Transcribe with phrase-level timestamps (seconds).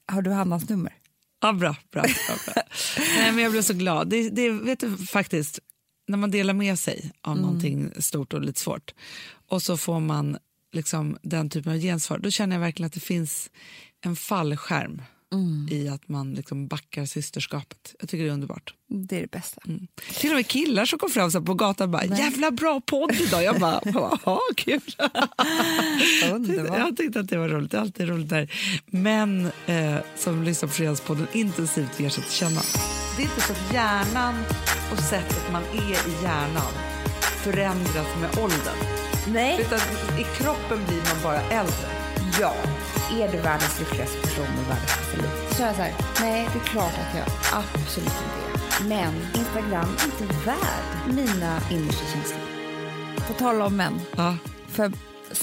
[0.07, 0.93] har du Hannas nummer?
[1.41, 2.63] Ja, bra, bra, bra, bra.
[3.17, 4.07] Nej, men jag blev så glad.
[4.07, 5.59] Det, det, vet du, faktiskt,
[6.07, 7.45] när man delar med sig av mm.
[7.45, 8.93] någonting stort och lite svårt
[9.47, 10.37] och så får man
[10.71, 13.49] liksom den typen av gensvar, då känner jag verkligen att det finns
[14.01, 15.01] en fallskärm
[15.35, 15.67] mm.
[15.71, 17.95] i att man liksom backar systerskapet.
[17.99, 18.73] Jag tycker det är underbart.
[18.87, 19.61] Det är det bästa.
[19.67, 19.87] Mm.
[20.13, 22.19] Till och med killar som kom fram så på gatan bara Nej.
[22.19, 23.43] “jävla bra podd idag”.
[23.43, 24.95] Jag bara “jaha, kul”.
[26.67, 27.71] jag tyckte att det var roligt.
[27.71, 28.51] Det är alltid roligt där
[28.85, 32.61] män eh, som lyssnar på Fredagspodden intensivt ger sig till känna.
[33.17, 34.35] Det är inte så att hjärnan
[34.91, 36.73] och sättet man är i hjärnan
[37.45, 38.77] förändras med åldern.
[39.27, 39.61] Nej.
[39.61, 39.79] Utan
[40.19, 41.87] i kroppen blir man bara äldre.
[42.39, 42.53] Ja
[43.13, 45.29] är du världens lyckligaste person med världens bästa liv?
[45.51, 48.89] Så jag så här, nej det är klart att jag absolut inte är.
[48.89, 52.39] Men Instagram är inte värd mina innersta känslor.
[53.27, 54.01] På tal om män.
[54.17, 54.37] Ja.
[54.67, 54.91] För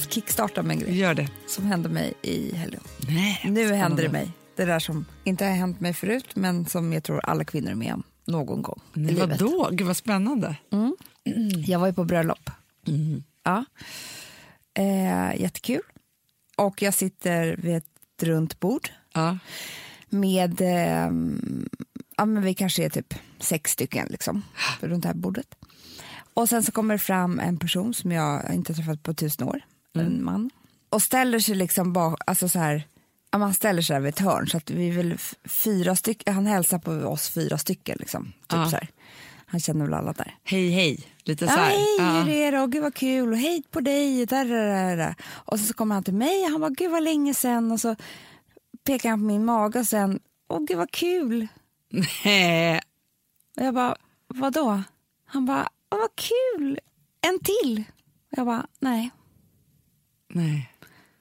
[0.08, 0.98] kickstarta med en grej.
[0.98, 1.28] Gör det.
[1.46, 2.80] Som hände mig i helgen.
[3.08, 4.30] Nej, nu händer det mig.
[4.56, 7.74] Det där som inte har hänt mig förut men som jag tror alla kvinnor är
[7.74, 9.40] med om någon gång Nej, i livet.
[9.40, 9.68] Vadå?
[9.72, 10.56] Gud vad spännande.
[10.72, 10.96] Mm.
[11.66, 12.50] Jag var ju på bröllop.
[12.88, 13.22] Mm.
[13.44, 13.64] Ja.
[14.74, 15.80] Eh, jättekul.
[16.62, 19.38] Och jag sitter vid ett runt bord ja.
[20.08, 21.10] med, eh,
[22.16, 24.42] ja men vi kanske är typ sex stycken liksom,
[24.80, 25.54] runt det här bordet.
[26.34, 29.60] Och sen så kommer det fram en person som jag inte träffat på tusen år,
[29.94, 30.06] mm.
[30.06, 30.50] en man.
[30.88, 32.86] Och ställer sig liksom bak, alltså så här,
[33.30, 36.78] ja, man ställer sig vid ett hörn så att vi väl fyra stycken, han hälsar
[36.78, 38.24] på oss fyra stycken liksom.
[38.24, 38.70] Typ ja.
[38.70, 38.88] så här.
[39.52, 40.36] Han känner väl alla där.
[40.44, 41.52] Hej hej, lite så.
[41.52, 42.60] Ja, hej hur är det?
[42.60, 44.26] Och gud vad kul och hej på dig.
[44.26, 45.14] Där, där, där.
[45.24, 47.96] Och så, kommer han till mig han bara gud vad länge sen och så
[48.84, 51.48] pekar han på min mage och sen åh gud vad kul.
[52.24, 52.80] Nej.
[53.56, 53.96] Och jag bara
[54.28, 54.82] vadå?
[55.24, 56.78] Han bara åh vad kul,
[57.20, 57.84] en till.
[58.32, 59.10] Och jag bara nej.
[60.28, 60.70] Nej.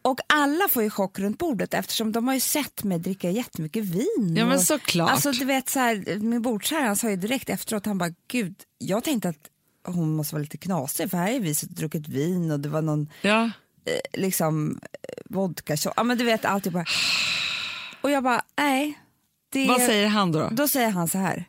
[0.01, 3.85] Och alla får ju chock runt bordet eftersom de har ju sett mig dricka jättemycket
[3.85, 4.35] vin.
[4.37, 5.11] Ja men såklart.
[5.11, 9.03] Alltså du vet så här, min bordsherre sa ju direkt efteråt, han bara gud, jag
[9.03, 9.49] tänkte att
[9.85, 12.81] hon måste vara lite knasig för här är vi som druckit vin och det var
[12.81, 13.43] någon ja.
[13.85, 16.71] eh, liksom eh, vodka, så, ja men du vet allt.
[16.71, 16.85] Bara.
[18.01, 18.99] Och jag bara nej.
[19.49, 20.49] Det, Vad säger han då?
[20.51, 21.45] Då säger han så här,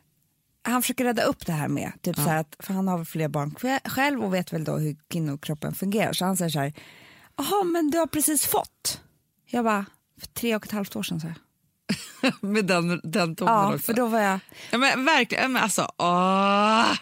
[0.63, 2.23] han försöker rädda upp det här med, typ ja.
[2.23, 5.73] så att, för han har väl fler barn själv och vet väl då hur kvinnokroppen
[5.73, 6.13] fungerar.
[6.13, 6.73] Så han säger så här,
[7.37, 9.01] jaha men du har precis fått.
[9.45, 9.85] Jag bara,
[10.19, 11.27] för tre och ett halvt år sedan så
[12.41, 13.85] Med den, den tonen ja, också.
[13.85, 14.39] för då var jag...
[14.71, 16.93] Ja, men verkligen, men alltså åh,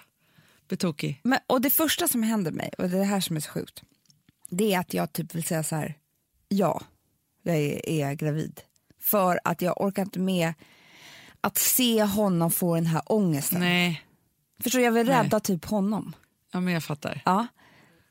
[0.67, 1.21] betokig.
[1.23, 3.51] Men, och det första som händer mig, och det är det här som är så
[3.51, 3.83] sjukt,
[4.49, 5.97] det är att jag typ vill säga så här,
[6.47, 6.81] ja,
[7.43, 8.61] jag är, är gravid.
[8.99, 10.53] För att jag orkar inte med
[11.41, 13.59] att se honom få den här ångesten.
[13.59, 14.05] Nej.
[14.63, 15.41] Förstår du, jag vill rädda Nej.
[15.41, 16.15] typ honom.
[16.51, 17.21] Ja, men jag fattar.
[17.25, 17.47] Ja.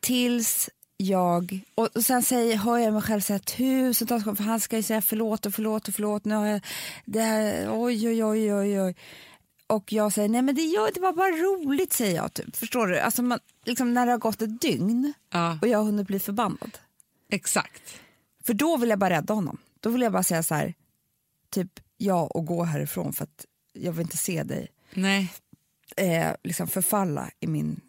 [0.00, 4.76] Tills jag, och, sen säger, hör jag mig själv säga tusentals gånger, för han ska
[4.76, 6.60] ju säga förlåt och förlåt och förlåt, nu har jag,
[7.04, 8.94] det här, oj oj oj oj oj.
[9.66, 12.56] Och jag säger, nej men det, ja, det var bara roligt säger jag, typ.
[12.56, 12.98] förstår du?
[12.98, 15.58] Alltså man, liksom när det har gått ett dygn ja.
[15.62, 16.78] och jag har hunnit bli förbannad.
[17.30, 18.00] Exakt.
[18.44, 19.58] För då vill jag bara rädda honom.
[19.80, 20.74] Då vill jag bara säga så här,
[21.50, 25.32] typ ja och gå härifrån för att jag vill inte se dig nej.
[25.96, 27.80] Eh, liksom förfalla i min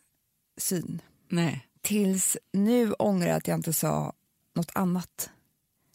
[0.57, 1.01] syn.
[1.29, 4.14] Nej tills nu ångrar jag att jag inte sa
[4.56, 5.30] något annat.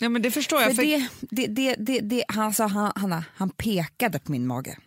[0.00, 0.76] Ja, men det förstår jag.
[0.76, 4.78] För det, det, det, det, det, han, sa, han, Hanna, han pekade på min mage.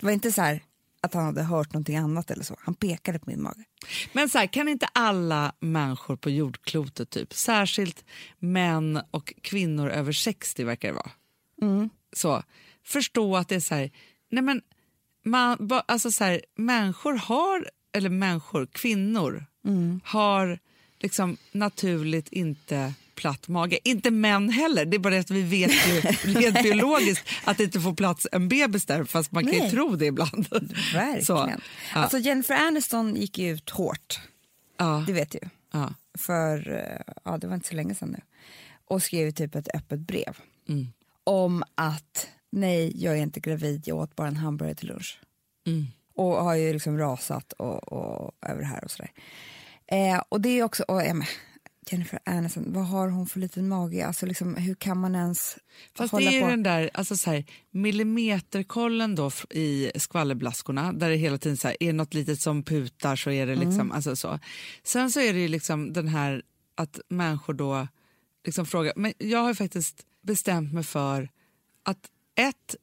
[0.00, 0.62] Det var inte så här
[1.06, 2.56] att han hade hört någonting annat eller så.
[2.60, 3.64] Han pekade på min mage.
[4.12, 8.04] Men så här, kan inte alla människor på jordklotet, typ, särskilt
[8.38, 11.10] män och kvinnor över 60 verkar det vara,
[11.62, 11.90] mm.
[12.12, 12.42] så,
[12.84, 13.90] förstå att det är så här,
[14.30, 14.62] nej men,
[15.24, 20.00] man, alltså så här, människor har, eller människor, kvinnor mm.
[20.04, 20.58] har
[21.00, 23.78] liksom naturligt inte platt mage.
[23.84, 26.00] Inte män heller, det är bara att vi vet ju
[26.40, 29.96] rent biologiskt att det inte får plats en bebis där, fast man kan ju tro
[29.96, 30.46] det ibland.
[30.94, 31.24] Verkligen.
[31.24, 31.56] Så, ja.
[32.00, 34.20] Alltså Jennifer Aniston gick ju ut hårt,
[34.78, 35.04] ja.
[35.06, 35.38] det vet du
[35.76, 35.94] ja.
[36.18, 38.20] För, eh, ja det var inte så länge sedan nu,
[38.84, 40.38] och skrev typ ett öppet brev
[40.68, 40.86] mm.
[41.24, 45.20] om att nej, jag är inte gravid, jag åt bara en hamburgare till lunch.
[45.66, 45.86] Mm.
[46.16, 49.12] Och har ju liksom rasat och, och över det här och sådär.
[49.86, 51.14] Eh, och det är också, och, eh,
[51.90, 54.06] Jennifer Aniston, vad har hon för liten mage?
[54.06, 55.58] Alltså liksom, hur kan man ens
[55.94, 56.48] Fast hålla det är på?
[56.48, 61.76] den där alltså så här, millimeterkollen då i skvallerblaskorna där det hela tiden så här,
[61.80, 63.92] är något litet som putar så är det liksom, Mm.
[63.92, 64.38] alltså så.
[64.82, 66.42] Sen så är det ju liksom den här
[66.74, 67.88] att människor då
[68.44, 71.28] liksom frågar, men jag har ju faktiskt bestämt mig för
[71.82, 72.74] att ett,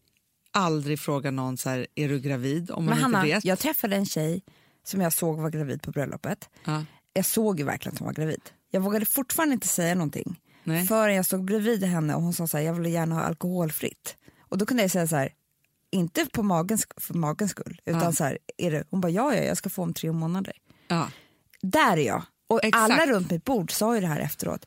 [0.53, 3.45] aldrig fråga någon så här, är du gravid om man Men Hanna, inte vet.
[3.45, 4.41] jag träffade en tjej
[4.83, 6.50] som jag såg var gravid på bröllopet.
[6.65, 6.85] Ja.
[7.13, 8.41] Jag såg ju verkligen att hon var gravid.
[8.71, 10.85] Jag vågade fortfarande inte säga någonting Nej.
[10.88, 14.15] förrän jag stod bredvid henne och hon sa så här, jag vill gärna ha alkoholfritt.
[14.50, 15.29] Och då kunde jag säga så här,
[15.91, 18.11] inte på magens, för magens skull, utan Ja.
[18.11, 18.83] så här, är det?
[18.89, 20.53] hon bara ja, ja, jag ska få om tre månader.
[20.88, 21.07] Ja.
[21.61, 22.23] Där är jag.
[22.47, 22.91] Och Exakt.
[22.94, 24.65] alla runt mitt bord sa ju det här efteråt.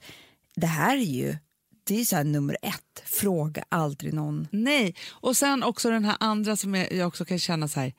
[0.57, 1.37] Det här är ju,
[1.87, 4.49] det är så nummer ett, fråga aldrig någon.
[4.51, 7.93] Nej, och sen också den här andra som jag, jag också kan känna så här,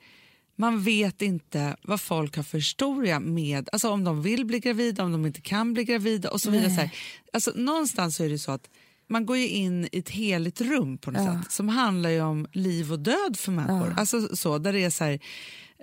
[0.56, 5.04] man vet inte vad folk har för historia med, alltså om de vill bli gravida,
[5.04, 6.68] om de inte kan bli gravida och så vidare.
[6.68, 6.76] Nej.
[6.76, 6.90] Så här.
[7.32, 8.70] Alltså, någonstans så är det så att
[9.08, 11.42] man går ju in i ett heligt rum på något Ja.
[11.42, 13.94] sätt som handlar ju om liv och död för människor.
[13.98, 15.20] Alltså, så, där det, är så här,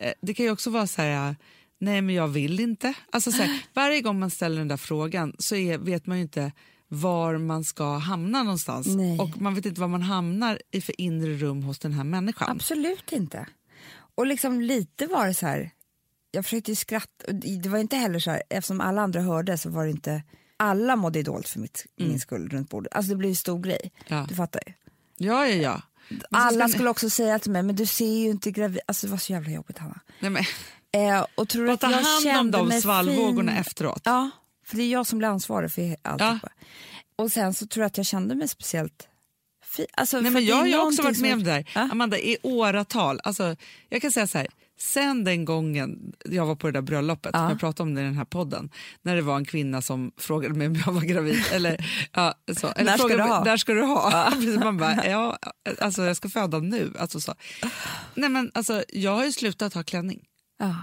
[0.01, 1.35] eh, det kan ju också vara så här,
[1.79, 2.93] nej men jag vill inte.
[3.11, 6.23] Alltså, så här, varje gång man ställer den där frågan så är, vet man ju
[6.23, 6.51] inte
[6.87, 8.87] var man ska hamna någonstans.
[8.87, 9.19] Nej.
[9.19, 12.49] Och man vet inte var man hamnar i för inre rum hos den här människan.
[12.49, 13.47] Absolut inte.
[14.15, 15.71] Och liksom lite var det så här,
[16.31, 19.69] jag försökte ju skratta, det var inte heller så här, eftersom alla andra hörde så
[19.69, 20.23] var det inte,
[20.57, 22.93] alla mådde dåligt för mitt, min skull runt bordet.
[22.95, 24.19] Alltså det blev ju stor grej, Mm.
[24.19, 24.25] Ja.
[24.29, 24.73] du fattar ju.
[25.17, 25.81] Ja, ja, ja.
[26.09, 29.07] Men Alla ni- skulle också säga till mig, men du ser ju inte gravid, alltså
[29.07, 29.99] det var så jävla jobbigt Hanna.
[30.19, 30.43] Nej, men,
[30.91, 33.61] Eh, och tror att ta jag hand om de svallvågorna fin?
[33.61, 34.01] efteråt.
[34.03, 34.29] Ja,
[34.65, 36.49] för det är jag som blir ansvarig för alltihopa.
[37.15, 39.07] Och sen så tror jag att jag kände mig speciellt
[39.65, 39.85] fin.
[39.93, 41.69] Alltså, Nej, men jag har ju också varit med om det där.
[41.75, 41.89] Ja.
[41.91, 43.19] Amanda, i åratal.
[43.23, 43.55] Alltså,
[43.89, 44.47] jag kan säga så här,
[44.79, 47.39] sen den gången jag var på det där bröllopet, Ja.
[47.39, 48.69] som jag pratade om det i den här podden,
[49.01, 51.43] när det var en kvinna som frågade mig om jag var gravid.
[51.51, 53.43] eller, ja, så, eller När ska frågade du mig, ha?
[53.43, 54.31] Där ska du ha.
[54.35, 55.37] Precis, Man bara, ja,
[55.79, 56.93] alltså, jag ska föda nu.
[56.99, 57.33] Alltså, så.
[58.15, 60.23] Nej, men, alltså, jag har ju slutat ha klänning.
[60.59, 60.75] Ja.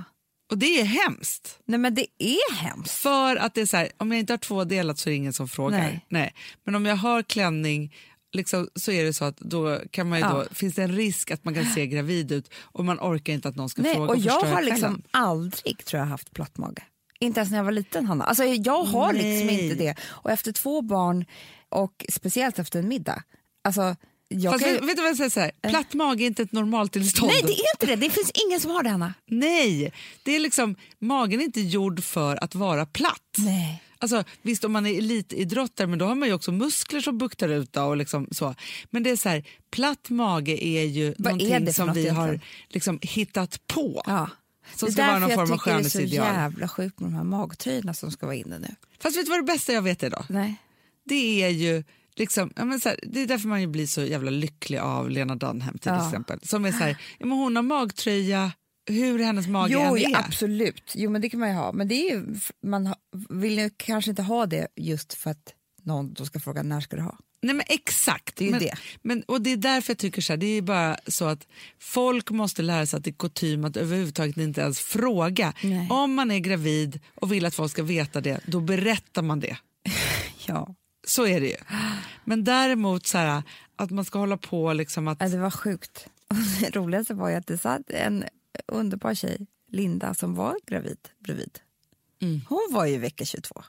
[0.53, 1.59] Och det är hemskt.
[1.65, 2.91] Nej men det är hemskt.
[2.95, 5.17] För att det är så här, om jag inte har två delat så är det
[5.17, 6.01] ingen som frågar.
[6.09, 6.35] Nej.
[6.65, 7.95] Men om jag har klänning
[8.33, 10.29] liksom, så är det så att då kan man Ja.
[10.49, 13.49] då, finns det en risk att man kan se gravid ut och man orkar inte
[13.49, 15.03] att någon ska Nej, fråga och jag har liksom kvällen.
[15.11, 16.83] aldrig tror jag haft platt mage.
[17.21, 18.25] Inte ens när jag var liten Hanna.
[18.25, 19.65] Alltså, jag har liksom Nej.
[19.65, 19.95] inte det.
[20.05, 21.25] Och efter två barn
[21.69, 23.23] och speciellt efter en middag.
[23.65, 23.97] Alltså,
[24.33, 24.87] jag Fast kan...
[24.87, 25.31] vet, du vad jag säger?
[25.31, 27.33] Så här, platt mage är inte ett normaltillstånd.
[27.33, 29.15] Nej det är inte det, det finns ingen som har det Hanna.
[29.27, 29.93] Nej,
[30.23, 33.37] det är liksom, magen är inte gjord för att vara platt.
[33.39, 33.83] Nej.
[33.99, 37.49] Alltså, visst om man är elitidrottare men då har man ju också muskler som buktar
[37.49, 38.55] ut och liksom så.
[38.91, 41.97] Men det är så här, platt mage är ju Vad är någonting för som något
[41.97, 44.03] vi har liksom hittat på.
[44.07, 44.31] Ja.
[44.75, 47.11] Som det är ska vara någon jag form av det är så jävla sjukt med
[47.11, 48.75] de här magtröjorna som ska vara inne nu.
[49.01, 50.25] Fast vet du vad det bästa jag vet idag?
[50.29, 50.55] Nej.
[51.05, 51.85] Det är ju
[52.17, 55.11] liksom, ja, men så här, det är därför man ju blir så jävla lycklig av
[55.11, 56.07] Lena Dunham till Ja.
[56.07, 56.39] exempel.
[56.43, 58.53] Som är så här, ja, men hon har magtröja,
[58.87, 60.25] hur hennes mage Jo, än ja, är.
[60.27, 60.93] absolut.
[60.95, 61.73] Jo, men det kan man ju ha.
[61.73, 62.95] Men det är ju, man
[63.29, 66.97] vill ju kanske inte ha det just för att någon då ska fråga när ska
[66.97, 67.19] du ha.
[67.45, 68.37] Nej men exakt.
[68.37, 68.75] Det är men, det.
[69.03, 71.47] Men, och det är därför jag tycker så här, det är bara så att
[71.81, 75.53] folk måste lära sig att det är kutym att överhuvudtaget inte ens fråga.
[75.63, 75.89] Nej.
[75.91, 79.57] Om man är gravid och vill att folk ska veta det, då berättar man det.
[80.47, 80.75] Ja.
[81.07, 81.57] Så är det ju.
[82.25, 83.43] Men däremot så här,
[83.77, 85.19] att man ska hålla på liksom att...
[85.21, 86.07] Ja, det var sjukt.
[86.29, 88.25] Och det roligaste var ju att det satt en
[88.67, 91.59] underbar tjej, Linda, som var gravid bredvid.
[92.23, 92.41] Mm.
[92.49, 93.63] Hon var ju vecka 22.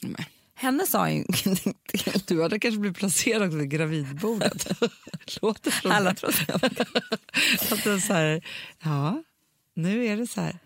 [0.00, 0.26] Nej.
[0.54, 2.22] Henne sa ju ingenting till.
[2.26, 4.68] Du hade kanske blivit placerad vid gravidbordet.
[5.42, 6.54] Låter som Alla trodde jag
[7.72, 8.44] Att det så här,
[8.82, 9.22] ja,
[9.74, 10.58] nu är det så här.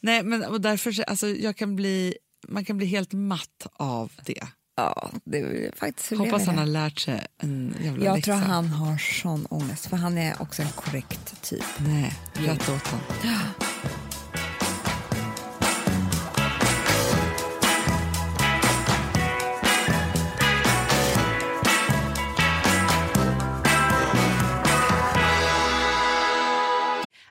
[0.00, 2.14] Nej, men och därför så- alltså, jag kan bli,
[2.48, 4.46] man kan bli helt matt av det.
[4.78, 8.32] Ja, det ju faktiskt Hoppas han har lärt sig en jävla Jag läxa.
[8.32, 11.64] tror han har sån ångest, för han är också en korrekt typ.
[11.78, 13.04] Nej, rätt åt honom.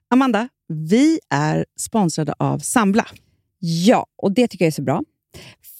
[0.09, 3.05] Amanda, vi är sponsrade av Sambla.
[3.59, 5.03] Ja, och det tycker jag är så bra.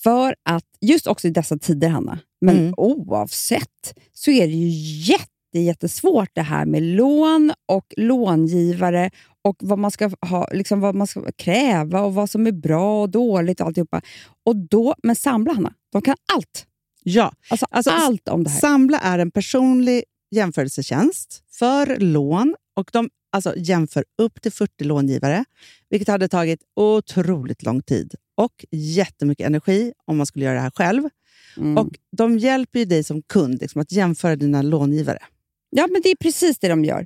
[0.08, 2.74] För att just också i dessa tider, Hanna, men Mm.
[2.78, 4.70] oavsett, så är det ju
[5.14, 9.10] jätte, jättesvårt det här med lån och långivare
[9.42, 13.02] och vad man ska ha, liksom vad man ska kräva och vad som är bra
[13.02, 14.02] och dåligt och alltihopa.
[14.46, 16.66] Och då, men Sambla, Hanna, de kan allt.
[17.04, 18.60] Ja, Alltså, Alltså, allt om det här.
[18.60, 25.46] Sambla är en personlig jämförelsetjänst för lån och de alltså, jämför upp till 40 långivare,
[25.90, 30.72] vilket hade tagit otroligt lång tid och jättemycket energi om man skulle göra det här
[30.76, 31.10] själv.
[31.58, 31.78] Mm.
[31.78, 35.20] Och De hjälper ju dig som kund liksom, att jämföra dina långivare.
[35.70, 37.06] Ja, men det är precis det de gör.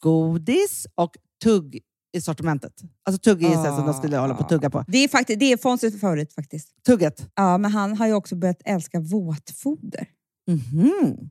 [0.00, 1.80] godis och tugg
[2.12, 2.72] i sortimentet.
[3.04, 3.76] Alltså tugg är ah.
[3.76, 4.84] som de skulle hålla på att tugga på.
[4.88, 6.84] Det är, faktiskt, det är Fonzies favorit faktiskt.
[6.86, 7.30] Tugget.
[7.34, 10.08] Ja, men han har ju också börjat älska våtfoder.
[10.48, 11.30] Mhm.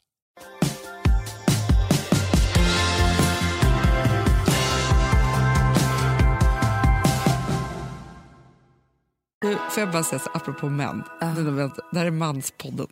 [9.43, 12.87] Nu får jag bara säga så, apropå män, där, det här är manspodden.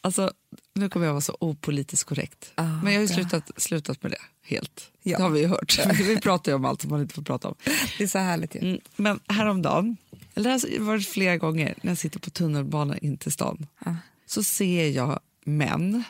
[0.00, 0.32] Alltså,
[0.74, 4.90] nu kommer jag vara så opolitiskt korrekt, men jag har slutat, slutat med det helt.
[5.02, 5.16] Ja.
[5.16, 5.78] Det har vi ju hört.
[5.98, 7.54] Vi pratar ju om allt som man inte får prata om.
[7.98, 8.58] Det är så härligt ju.
[8.60, 9.96] Mm, men häromdagen,
[10.34, 13.96] eller det har varit flera gånger när jag sitter på tunnelbanan in till stan, Ja.
[14.26, 16.04] så ser jag män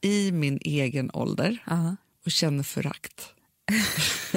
[0.00, 1.58] i min egen ålder
[2.24, 3.28] och känner förakt.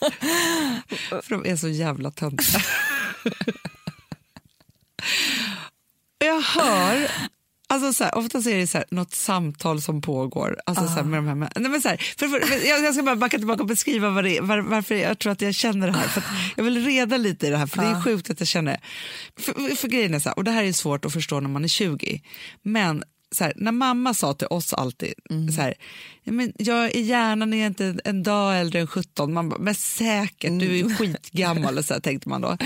[1.22, 2.60] För de är så jävla töntiga.
[6.18, 7.10] jag hör...
[7.68, 10.92] Alltså så här, ofta så är det så här, något samtal som pågår alltså så
[10.92, 13.16] här, med de här, män- nej men så här, för, för, jag, jag ska bara
[13.16, 16.08] backa tillbaka och beskriva vad det var, varför jag tror att jag känner det här.
[16.08, 16.22] För
[16.56, 18.80] jag vill reda lite i det här, för det är sjukt att jag känner...
[19.38, 21.68] För, för grejen är så och det här är svårt att förstå när man är
[21.68, 22.22] 20,
[22.62, 23.02] men
[23.34, 25.14] så här, när mamma sa till oss alltid
[25.54, 25.74] så här,
[26.22, 29.58] ja, men jag i hjärnan är inte en, en dag äldre än 17, man bara,
[29.58, 32.56] men säkert, du är ju skitgammal, så här, tänkte man då.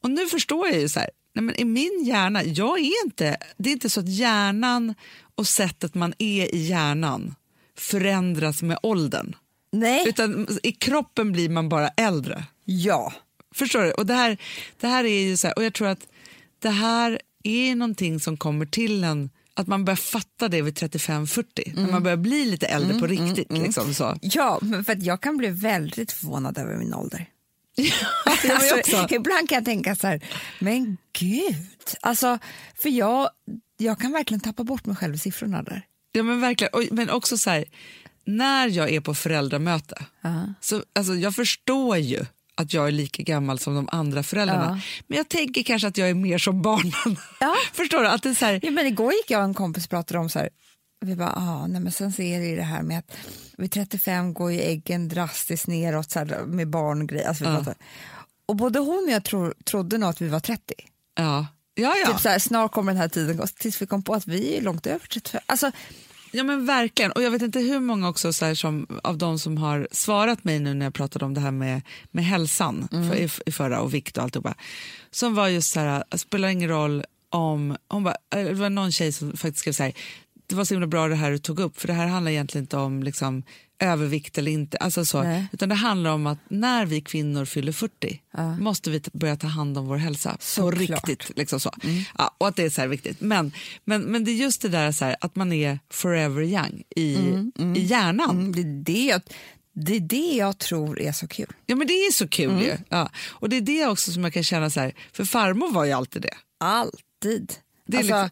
[0.00, 3.36] Och nu förstår jag ju så här, nej men i min hjärna, jag är inte,
[3.56, 4.94] det är inte så att hjärnan
[5.34, 7.34] och sättet man är i hjärnan
[7.78, 9.36] förändras med åldern.
[9.72, 10.08] Nej.
[10.08, 12.44] Utan i kroppen blir man bara äldre.
[12.64, 13.12] Ja.
[13.54, 13.92] Förstår du?
[13.92, 14.38] Och det här,
[14.80, 16.06] det här är ju så här, och jag tror att
[16.58, 21.72] det här är någonting som kommer till en att man börjar fatta det vid 35-40,
[21.74, 23.52] när man börjar bli lite äldre på riktigt.
[23.52, 24.16] Liksom så.
[24.20, 27.26] Ja, men för att jag kan bli väldigt förvånad över min ålder.
[28.50, 30.24] alltså, ibland kan jag tänka så här,
[30.58, 31.56] men gud.
[32.00, 32.38] Alltså,
[32.74, 33.28] för jag,
[33.76, 35.82] jag kan verkligen tappa bort mig själv i siffrorna där.
[36.12, 37.64] Ja men verkligen, och, men också så här,
[38.24, 40.54] när jag är på föräldramöte, Ja.
[40.60, 44.80] så alltså, jag förstår ju att jag är lika gammal som de andra föräldrarna.
[44.84, 45.02] Ja.
[45.06, 47.16] Men jag tänker kanske att jag är mer som barnen.
[47.40, 47.54] Ja.
[47.72, 48.08] Förstår du?
[48.08, 50.28] Att det så här, Ja, men igår gick jag och en kompis och pratade om
[50.28, 50.48] så här,
[51.00, 53.16] vi bara, ah, nej, men sen så är det ju det här med att
[53.58, 57.28] vid 35 går ju äggen drastiskt neråt så här, med barn och grejer.
[57.28, 57.74] Alltså, Ja.
[58.46, 60.74] Och både hon och jag tro, trodde nog att vi var 30.
[61.18, 61.46] ja.
[61.76, 62.12] Ja, ja.
[62.12, 64.56] Typ så här, snart kommer den här tiden gå, tills vi kom på att vi
[64.56, 65.40] är långt över 35.
[65.46, 65.70] Alltså,
[66.36, 67.12] Ja men verkligen.
[67.12, 70.44] Och jag vet inte hur många också så här, som, av de som har svarat
[70.44, 73.80] mig nu när jag pratade om det här med, med hälsan för, i, i förra
[73.80, 74.54] och vikt och alltihopa.
[75.10, 79.12] Som var just så här, spelar ingen roll om, hon bara, det var någon tjej
[79.12, 79.92] som faktiskt skrev så här,
[80.46, 82.64] det var så himla bra det här du tog upp för det här handlar egentligen
[82.64, 83.42] inte om liksom,
[83.78, 85.46] övervikt eller inte, alltså så, Nej.
[85.52, 88.20] utan det handlar om att när vi kvinnor fyller 40
[88.60, 91.08] måste vi börja ta hand om vår hälsa på Såklart.
[91.08, 91.36] riktigt.
[91.38, 91.74] Liksom så.
[92.18, 93.20] Ja, och att det är så viktigt.
[93.20, 93.52] Men,
[93.84, 97.02] men, men det är just det där så här, att man är forever young i,
[97.76, 98.30] i hjärnan.
[98.30, 99.20] mm, det, är det, jag,
[99.72, 101.52] det är det jag tror är så kul.
[101.66, 102.76] Ja men det är så kul ju.
[102.88, 103.10] Ja.
[103.30, 105.92] Och det är det också som jag kan känna så här, för farmor var ju
[105.92, 106.34] alltid det.
[106.60, 107.52] Alltid.
[107.86, 108.30] Det är alltså, liksom-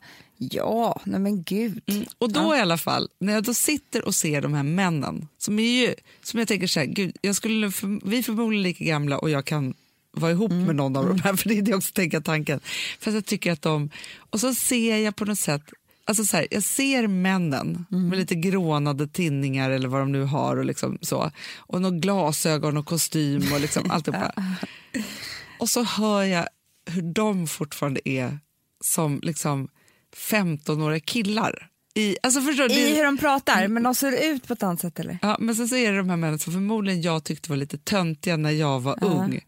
[0.51, 2.09] Ja, nej men gud.
[2.19, 5.59] Och då i alla fall, när jag då sitter och ser de här männen som
[5.59, 8.85] är ju, som jag tänker så här, gud, jag skulle, för, vi är förmodligen lika
[8.85, 9.75] gamla och jag kan
[10.13, 12.61] vara ihop med någon av de här, för det är det jag också tänker tanken.
[13.01, 13.91] För jag tycker att de,
[14.31, 15.63] och så ser jag på något sätt,
[16.05, 20.57] alltså så här, jag ser männen med lite grånade tinningar eller vad de nu har
[20.57, 24.33] och liksom så, och några glasögon och kostym och liksom allt det bara.
[25.59, 26.49] Och så hör jag
[26.87, 28.39] hur de fortfarande är
[28.81, 29.69] som liksom
[30.17, 31.69] 15-åriga killar.
[31.95, 32.73] I, alltså förstår?
[32.73, 35.19] I hur de pratar, men de ser ut på ett annat sätt eller?
[35.23, 37.79] Ja, men sen så är det de här männen som förmodligen jag tyckte var lite
[37.79, 39.41] töntiga när jag var ung.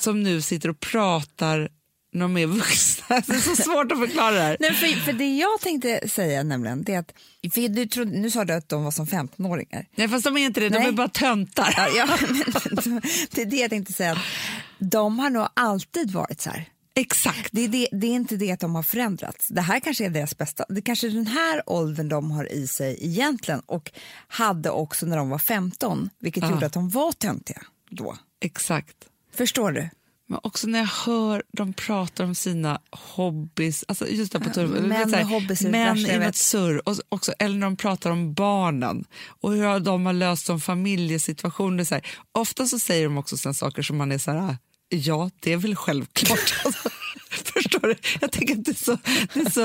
[0.00, 1.68] Som nu sitter och pratar
[2.14, 3.06] när de är vuxna.
[3.26, 4.56] Det är så svårt att förklara det här.
[4.60, 7.12] Nej, för, för det jag tänkte säga nämligen, det är att,
[7.54, 9.86] för du trodde, nu sa du att de var som 15-åringar.
[9.94, 10.88] Nej, fast de är inte det, de Nej.
[10.88, 11.74] är bara töntar.
[11.76, 12.18] Ja, ja,
[12.84, 14.18] men, det är det jag tänkte säga, att
[14.78, 16.68] de har nog alltid varit så här.
[16.96, 17.48] Exakt.
[17.52, 19.48] Det är, det, det är inte det att de har förändrats.
[19.48, 20.64] Det här kanske är deras bästa.
[20.68, 23.90] Det kanske är den här åldern de har i sig egentligen och
[24.28, 26.50] hade också när de var 15, vilket Ja.
[26.50, 28.16] gjorde att de var töntiga då.
[28.40, 28.96] Exakt.
[29.34, 29.88] Förstår du?
[30.26, 34.88] Men också när jag hör dem prata om sina hobbys, alltså just där på turben,
[34.88, 38.34] män så här, hobbys män i något surr, och också, eller när de pratar om
[38.34, 41.84] barnen och hur de har löst de familjesituationer.
[41.84, 42.06] Så här.
[42.32, 44.56] Ofta så säger de också såna saker som man är så här,
[44.94, 46.54] ja det är väl självklart.
[46.64, 46.88] Alltså,
[47.30, 47.94] förstår du?
[48.20, 48.98] Jag tänker att det är så,
[49.34, 49.60] det är så,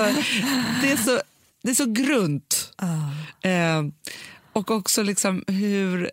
[0.82, 1.22] det är så,
[1.64, 2.74] det är så grunt.
[3.42, 3.84] Eh,
[4.54, 6.12] och också liksom hur,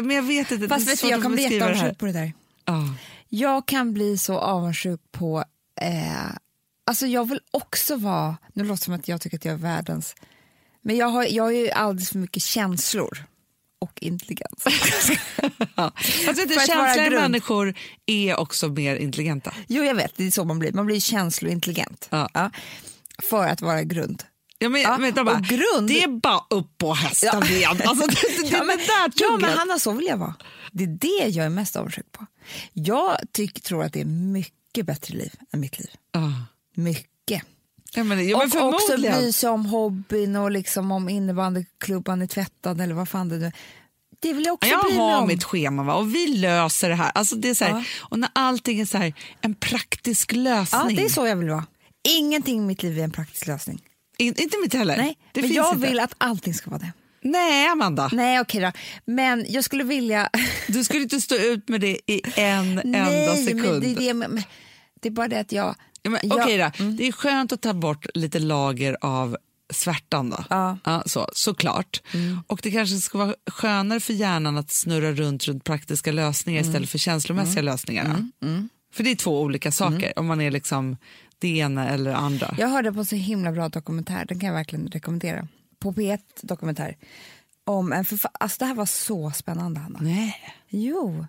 [0.00, 2.32] men jag vet inte, Fast vet du, jag kan bli jätteavundsjuk på det där.
[2.64, 2.94] Ja.
[3.28, 5.44] Jag kan bli så avundsjuk på...
[5.80, 6.32] Eh,
[6.86, 8.36] alltså jag vill också vara...
[8.52, 10.14] Nu låter det som att jag tycker att jag är världens...
[10.82, 13.24] Men jag har, jag har ju alldeles för mycket känslor
[13.82, 14.64] och intelligens.
[15.74, 15.84] Ja.
[16.28, 17.74] Att vara känsliga människor
[18.06, 19.54] är också mer intelligenta.
[19.68, 20.72] jo, jag vet, det är så man blir.
[20.72, 22.08] Man blir känslointelligent.
[22.10, 22.50] Ja.
[23.22, 24.22] för att vara grund.
[24.58, 27.46] Ja, men, Ja, men de bara, grund- Det är bara upp på hästen Ja.
[27.48, 27.82] igen.
[27.84, 30.34] Alltså, det, det, det, Ja, men, det där ja, men Hanna, så vill jag vara.
[30.72, 32.26] Det är det jag är mest avundsjuk på.
[32.72, 35.90] Jag tycker, tror att det är mycket bättre liv än mitt liv.
[36.12, 36.32] Ja.
[36.74, 37.42] Mycket.
[37.94, 42.26] Ja, men, ja, men och också bry sig om hobbyn och liksom om innebandyklubban är
[42.26, 43.52] tvättad eller vad fan det nu.
[44.20, 45.94] Det vill jag också Jag har mitt schema va?
[45.94, 47.12] och vi löser det här.
[47.14, 47.84] Alltså, det är så här Ja.
[48.00, 50.80] Och när allting är så här, en praktisk lösning.
[50.90, 51.66] Ja, det är så jag vill vara.
[52.08, 53.82] Ingenting i mitt liv är en praktisk lösning.
[54.18, 54.96] In, inte mitt heller.
[54.96, 55.88] Nej, det men jag inte.
[55.88, 56.92] vill att allting ska vara det.
[57.22, 58.10] Nej, Amanda.
[58.12, 58.72] Nej, okej då.
[59.04, 60.30] Men jag skulle vilja...
[60.68, 63.62] Du skulle inte stå ut med det i en enda Nej, sekund.
[63.62, 64.42] men det, är det, men,
[65.00, 65.74] det är bara det att jag...
[66.02, 69.36] Ja, men, jag- Okej då, det är skönt att ta bort lite lager av
[69.72, 70.44] svärtan då.
[70.50, 70.78] Ja.
[70.86, 71.02] Mm.
[71.06, 72.02] så, såklart.
[72.46, 76.70] Och det kanske ska vara skönare för hjärnan att snurra runt runt praktiska lösningar Mm.
[76.70, 78.16] istället för känslomässiga lösningar.
[78.40, 78.46] då.
[78.92, 80.12] För det är två olika saker Mm.
[80.16, 80.96] om man är liksom
[81.38, 82.54] det ena eller andra.
[82.58, 85.48] Jag hörde på en så himla bra dokumentär, den kan jag verkligen rekommendera.
[85.78, 86.96] På P1 dokumentär.
[87.64, 89.98] Om en förfa- alltså det här var så spännande, Hanna.
[90.02, 90.36] Nej.
[90.68, 91.26] Jo.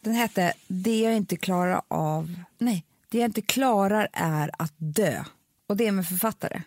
[0.00, 2.34] Den hette Det jag inte klarar av...
[2.58, 5.24] Nej, Det jag inte klarar är att dö.
[5.68, 6.62] Och det är med författare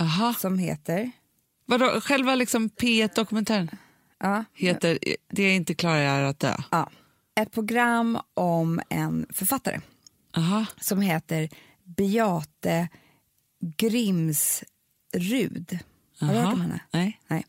[0.00, 0.34] Aha.
[0.38, 1.10] som heter...
[1.66, 3.68] Vadå, själva liksom P1-dokumentären
[4.18, 4.98] Ja, heter
[5.30, 6.54] Det jag inte klarar är att dö?
[6.70, 6.90] ja,
[7.34, 9.80] ett program om en författare
[10.36, 10.66] Aha.
[10.80, 11.48] som heter
[11.84, 12.88] Beate
[13.76, 15.78] Grimsrud.
[16.20, 16.80] Har du hört om henne?
[16.90, 17.20] Nej.
[17.28, 17.46] Nej.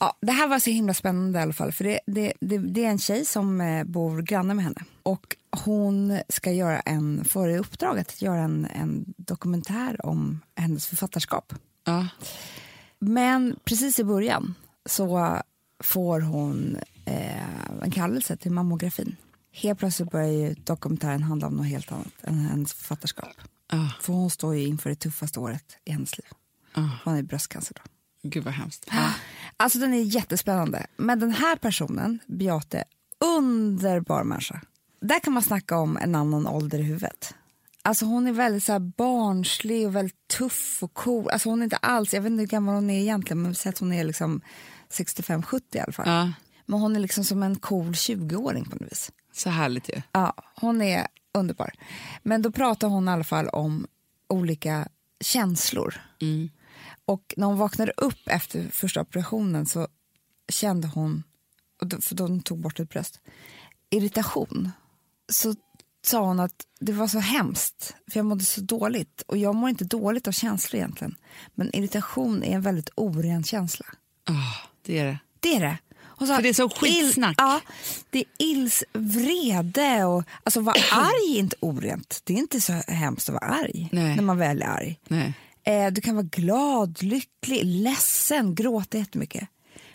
[0.00, 1.72] Ja, det här var så himla spännande i alla fall.
[1.72, 4.84] För det, det, det, det är en tjej som eh, bor granne med henne.
[5.02, 10.86] Och hon ska göra en, får i uppdrag att göra en, en dokumentär om hennes
[10.86, 11.54] författarskap.
[11.84, 12.06] Ja.
[12.98, 14.54] Men precis i början
[14.86, 15.38] så
[15.82, 19.16] får hon eh, en kallelse till mammografin.
[19.52, 23.28] Helt plötsligt börjar ju dokumentären handla om något helt annat än hennes författarskap.
[23.72, 26.26] Ah, För hon står ju inför det tuffaste året i hennes liv.
[26.74, 27.90] ah, Hon är bröstcancer då.
[28.28, 28.86] gud vad hemskt.
[29.56, 30.86] Alltså den är jättespännande.
[30.96, 32.84] Men den här personen, Beate,
[33.36, 34.60] underbar människa.
[35.00, 37.34] Där kan man snacka om en annan ålder i huvudet.
[37.82, 41.30] Alltså hon är väldigt så barnslig och väldigt tuff och cool.
[41.30, 43.70] Alltså hon är inte alls, jag vet inte hur gammal hon är egentligen, men säg
[43.70, 44.40] att hon är liksom
[44.90, 46.08] 65-70 i alla fall.
[46.08, 46.32] Ja,
[46.66, 49.12] Men hon är liksom som en cool 20-åring på något vis.
[49.32, 50.02] så härligt ju.
[50.12, 51.70] Ja, hon är underbar.
[52.22, 53.86] Men då pratar hon i alla fall om
[54.28, 54.88] olika
[55.20, 55.94] känslor.
[56.20, 56.48] Mm.
[57.04, 59.88] Och när hon vaknade upp efter första operationen så
[60.48, 61.22] kände hon,
[61.80, 63.20] då, för de tog bort ett bröst,
[63.90, 64.70] irritation.
[65.28, 65.54] Så
[66.06, 69.22] sa hon att det var så hemskt, för jag mådde så dåligt.
[69.26, 71.14] Och jag mår inte dåligt av känslor egentligen.
[71.54, 73.86] Men irritation är en väldigt oren känsla.
[74.24, 75.18] Ah, det är det.
[75.40, 75.78] Det är det.
[76.18, 77.34] Sa, För det är så skitsnack.
[77.38, 77.60] Ja,
[78.10, 80.24] det är ils, vrede och...
[80.42, 82.20] Alltså vara arg är inte orent.
[82.24, 84.16] Det är inte så hemskt att vara arg Nej.
[84.16, 84.98] när man väl är arg.
[85.64, 89.48] Eh, du kan vara glad, lycklig, ledsen, gråta jättemycket.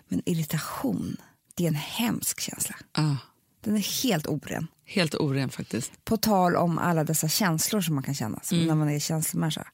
[0.08, 1.18] Men irritation,
[1.56, 2.76] det är en hemsk känsla.
[2.92, 3.16] Ah,
[3.64, 4.68] Den är helt oren.
[4.94, 6.06] Helt oren faktiskt.
[6.06, 8.68] På tal om alla dessa känslor som man kan känna Mm.
[8.68, 9.68] när man är känslomänniska.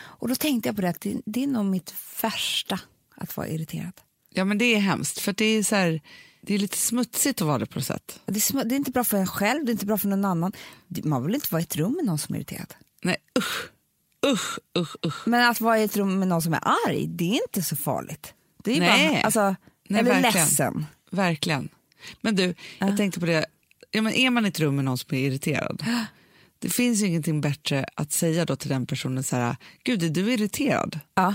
[0.00, 2.80] Och då tänkte jag på det att det, det är nog mitt värsta
[3.14, 3.92] att vara irriterad.
[4.30, 6.00] Ja men det är hemskt för det är så här,
[6.42, 8.20] det är lite smutsigt att vara det på något sätt.
[8.26, 10.24] Det är, det är inte bra för en själv, det är inte bra för någon
[10.24, 10.52] annan.
[11.04, 12.74] Man vill inte vara i ett rum med någon som är irriterad.
[13.02, 13.70] Nej usch,
[14.26, 15.26] usch, usch, usch.
[15.28, 17.76] Men att vara i ett rum med någon som är arg, det är inte så
[17.76, 18.34] farligt.
[18.64, 19.08] Det är Nej.
[19.08, 19.40] bara, alltså,
[19.88, 20.32] Nej, eller verkligen.
[20.46, 20.86] ledsen.
[21.10, 21.68] Verkligen.
[22.20, 23.46] Men du, jag tänkte på det,
[23.90, 25.84] ja, men är man i ett rum med någon som är irriterad,
[26.58, 30.08] det finns ju ingenting bättre att säga då till den personen så här, gud är
[30.08, 31.00] du irriterad?
[31.14, 31.34] Ja.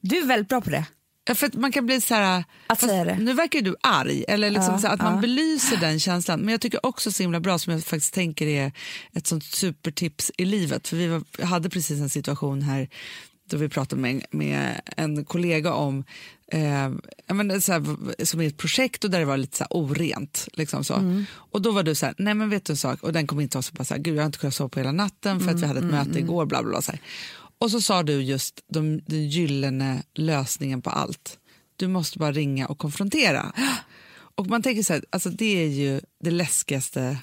[0.00, 0.86] Du är väldigt bra på det.
[1.28, 3.16] Ja, för att man kan bli så här, Att säga det.
[3.18, 5.20] nu verkar du arg, eller liksom Ja, så att man ja.
[5.20, 6.40] belyser den känslan.
[6.40, 8.72] Men jag tycker också så himla bra, som jag faktiskt tänker är
[9.12, 10.88] ett sånt supertips i livet.
[10.88, 12.88] För vi var, hade precis en situation här
[13.46, 16.04] då vi pratade med, med en kollega om
[16.52, 16.90] eh,
[17.34, 20.48] menar, så här, som är ett projekt och där det var lite så här orent.
[20.52, 20.94] Liksom så.
[20.94, 21.24] Mm.
[21.34, 23.40] Och då var du så här, nej men vet du en sak, och den kom
[23.40, 25.50] inte oss bara så här, gud jag har inte kunnat sova på hela natten för
[25.50, 26.82] att vi hade ett Mm, möte igår, bla bla bla.
[26.82, 27.00] Så här.
[27.58, 31.38] Och så sa du just de, den gyllene lösningen på allt.
[31.76, 33.52] Du måste bara ringa och konfrontera.
[34.38, 37.18] Och man tänker så här, alltså det är ju det läskigaste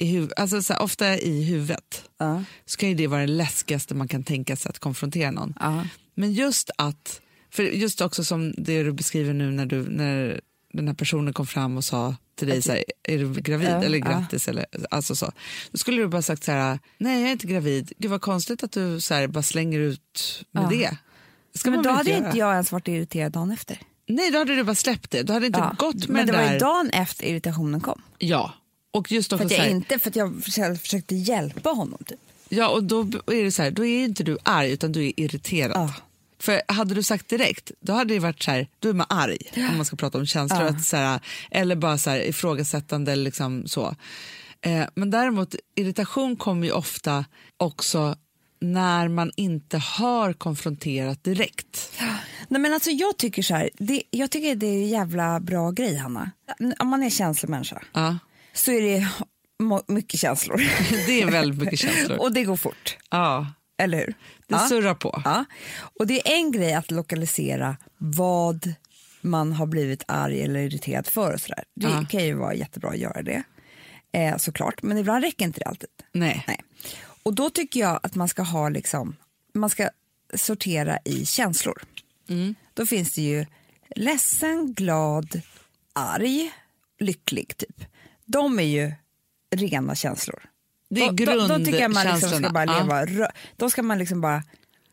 [0.00, 0.38] i huvudet.
[0.38, 2.44] Alltså så här, ofta i huvudet Ja.
[2.66, 5.54] så kan ju det vara det läskigaste man kan tänka sig att konfrontera någon.
[5.60, 5.84] Ja.
[6.14, 10.40] Men just att, för just också som det du beskriver nu när, du, när
[10.72, 13.82] den här personen kom fram och sa till dig så här, är du gravid Ja,
[13.82, 15.32] eller grattis eller alltså så.
[15.70, 18.62] Då skulle du bara sagt så här, nej jag är inte gravid, gud vad konstigt
[18.62, 20.96] att du så här, bara slänger ut med det.
[21.54, 22.26] Ska Men då hade göra?
[22.26, 23.78] inte jag ens varit irriterad dagen efter.
[24.08, 25.22] Nej, då hade du bara släppt det.
[25.22, 25.74] Du hade inte Ja.
[25.78, 26.52] gått med Men det den var där...
[26.52, 28.02] ju dagen efter irritationen kom.
[28.18, 28.52] Ja.
[28.98, 30.42] Och just För också att jag här, inte för att jag
[30.80, 31.98] försökte, hjälpa honom.
[32.06, 32.18] Typ.
[32.48, 35.20] Ja, och då är det så här, då är inte du arg utan du är
[35.20, 35.72] irriterad.
[35.74, 35.94] Ja.
[36.40, 39.38] För hade du sagt direkt, då hade det varit så här, då är man arg
[39.56, 40.62] om man ska prata om känslor.
[40.62, 40.68] Ja.
[40.68, 43.94] Att så här, eller bara så här, ifrågasättande eller liksom så.
[44.60, 47.24] Eh, men däremot, irritation kommer ju ofta
[47.56, 48.16] också
[48.60, 51.92] när man inte har konfronterat direkt.
[52.48, 55.70] Nej, men alltså, jag tycker så här, det, jag tycker det är en jävla bra
[55.70, 56.30] grej Hanna.
[56.78, 58.18] Om man är känslomänniska Ja,
[58.52, 59.08] så är det
[59.92, 60.56] mycket känslor.
[61.06, 62.18] det är väldigt mycket känslor.
[62.18, 63.46] och det går fort, Ja,
[63.78, 64.06] eller hur?
[64.46, 64.58] det ja.
[64.68, 65.22] surrar på.
[65.24, 65.44] Ja.
[65.78, 68.74] Och det är en grej att lokalisera vad
[69.20, 71.34] man har blivit arg eller irriterad för.
[71.34, 71.64] Och så där.
[71.74, 72.06] Det Ja.
[72.10, 73.42] kan ju vara jättebra att göra det,
[74.12, 74.82] eh, såklart.
[74.82, 75.88] Men ibland räcker inte det alltid.
[76.12, 76.44] Nej.
[76.48, 76.60] Nej.
[77.22, 79.16] Och då tycker jag att man ska ha liksom,
[79.54, 79.88] man ska
[80.34, 81.82] sortera i känslor.
[82.28, 82.54] Mm.
[82.74, 83.46] Då finns det ju
[83.96, 85.40] ledsen, glad,
[85.92, 86.50] arg,
[87.00, 87.84] lycklig typ.
[88.28, 88.92] De är ju
[89.56, 90.42] rena känslor.
[90.90, 91.24] Det är tycker
[91.80, 92.50] jag man liksom ska grundkänslorna.
[92.50, 94.42] bara leva, då ska man liksom bara,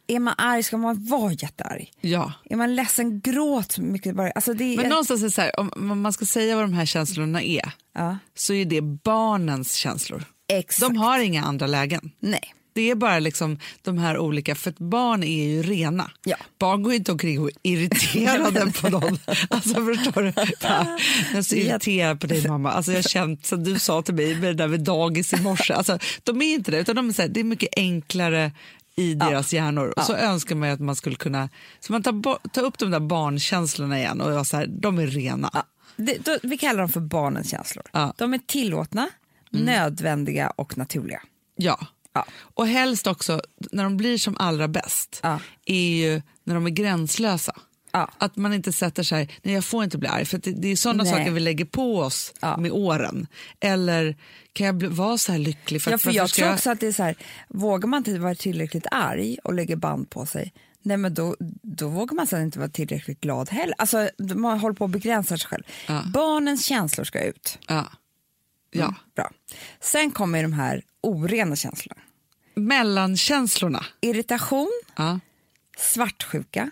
[0.08, 1.92] är man arg ska man vara jättearg.
[2.02, 2.34] Ja.
[2.50, 4.16] Är man ledsen, gråt mycket.
[4.16, 6.74] Bara, alltså det är, Men någonstans är så här, om man ska säga vad de
[6.74, 10.24] här känslorna är ja, så är det barnens känslor.
[10.48, 10.94] exakt.
[10.94, 12.12] De har inga andra lägen.
[12.20, 12.54] Nej.
[12.76, 16.12] Det är bara liksom de här olika, för barn är ju rena.
[16.24, 16.36] Ja.
[16.60, 19.18] Barn går inte omkring och är irriterade på någon.
[19.50, 20.34] Alltså förstår du?
[20.60, 22.72] Jag är så irriterad på dig mamma.
[22.72, 25.42] Alltså jag har känt som du sa till mig med det där med dagis i
[25.42, 25.74] morse.
[25.74, 28.52] Alltså, de är inte det, utan de är så här, det är mycket enklare
[28.96, 29.94] i deras hjärnor.
[29.98, 32.92] Och så önskar man ju att man skulle kunna, så man tar, tar upp de
[32.92, 35.66] där barnkänslorna igen och jag så här, de är rena.
[35.96, 37.86] Det, då, vi kallar dem för barnens känslor.
[37.92, 38.14] Ja.
[38.18, 39.10] De är tillåtna,
[39.52, 41.22] nödvändiga och naturliga.
[41.56, 41.88] Ja.
[42.16, 42.26] Ja.
[42.40, 45.40] Och helst också, när de blir som allra bäst, Ja.
[45.66, 47.56] är ju när de är gränslösa.
[47.92, 48.10] Ja.
[48.18, 50.26] Att man inte sätter sig, nej jag får inte bli arg.
[50.26, 51.14] För det, det är sådana Nej.
[51.14, 53.28] saker vi lägger på oss med åren.
[53.60, 54.18] Eller
[54.54, 55.82] kan jag bli, vara så här lycklig?
[55.82, 57.16] För Ja, för jag tror också att det är så här,
[57.50, 61.88] vågar man inte vara tillräckligt arg och lägger band på sig, nej men då, då
[61.88, 63.76] vågar man sen inte vara tillräckligt glad heller.
[63.78, 65.64] Alltså, man håller på att begränsa sig själv.
[65.88, 66.04] Ja.
[66.14, 67.58] Barnens känslor ska ut.
[67.68, 67.86] Ja.
[68.72, 68.82] ja.
[68.84, 69.32] Mm, bra.
[69.82, 72.02] Sen kommer de här orena känslorna.
[72.56, 73.86] Mellankänslorna.
[74.02, 75.20] Irritation, Ja.
[75.78, 76.72] svartsjuka,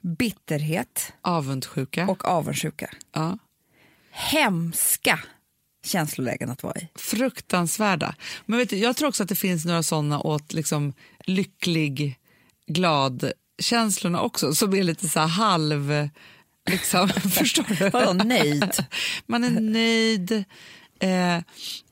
[0.00, 2.06] bitterhet Avundsjuka.
[2.08, 2.90] och avundsjuka.
[3.12, 3.38] ja.
[4.10, 5.20] Hemska
[5.84, 6.88] känslolägen att vara i.
[6.94, 8.14] Fruktansvärda.
[8.46, 10.92] Men vet du, jag tror också att det finns några sådana åt liksom
[11.26, 12.18] lycklig,
[12.66, 16.08] glad känslorna också som är lite så här halv...
[16.70, 17.90] Liksom, förstår du?
[17.90, 18.84] Vadå nöjd?
[19.26, 20.44] Man är nöjd.
[21.00, 21.38] Eh,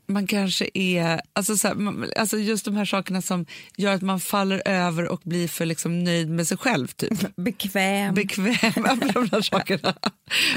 [0.07, 1.21] man kanske är...
[1.33, 5.21] Alltså, så här, alltså just de här sakerna som gör att man faller över och
[5.25, 6.87] blir för liksom, nöjd med sig själv.
[6.87, 7.37] Typ.
[7.37, 8.15] Bekväm.
[8.15, 8.53] Bekväm
[9.15, 9.95] de där sakerna.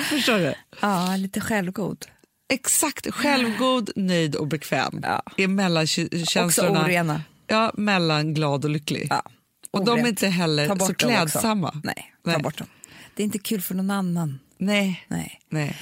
[0.10, 0.53] Förstår du?
[0.81, 2.05] ja, lite självgod.
[2.53, 5.23] Exakt, självgod, nöjd och bekväm Ja.
[5.38, 6.47] är mellankänslorna.
[6.47, 7.21] Också orena.
[7.47, 9.07] Ja, mellan glad och lycklig.
[9.10, 9.23] Ja,
[9.71, 11.81] och de är inte heller så klädsamma.
[11.83, 12.41] Nej, ta Nej.
[12.41, 12.67] bort dem.
[13.15, 14.39] Det är inte kul för någon annan.
[14.57, 15.05] Nej.
[15.07, 15.41] Nej.
[15.49, 15.77] Nej.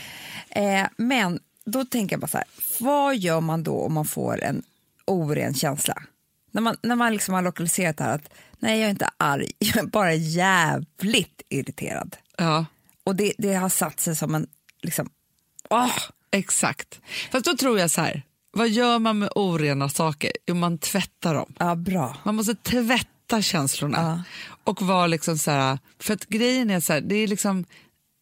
[0.49, 2.47] Eh, men då tänker jag bara så här,
[2.79, 4.63] vad gör man då om man får en
[5.05, 6.03] oren känsla?
[6.51, 9.51] När man, när man liksom har lokaliserat det här att nej jag är inte arg,
[9.59, 12.15] jag är bara jävligt irriterad.
[12.37, 12.65] Ja,
[13.03, 14.47] Och det, det har satt sig som en,
[14.81, 15.09] liksom,
[15.69, 15.97] åh,
[16.31, 16.99] exakt.
[17.31, 20.31] Fast då tror jag så här, vad gör man med orena saker?
[20.47, 21.53] Jo, man tvättar dem.
[21.59, 22.17] ja bra.
[22.23, 24.23] Man måste tvätta känslorna.
[24.63, 27.65] Och vara liksom så här, för att grejen är så här, det är liksom,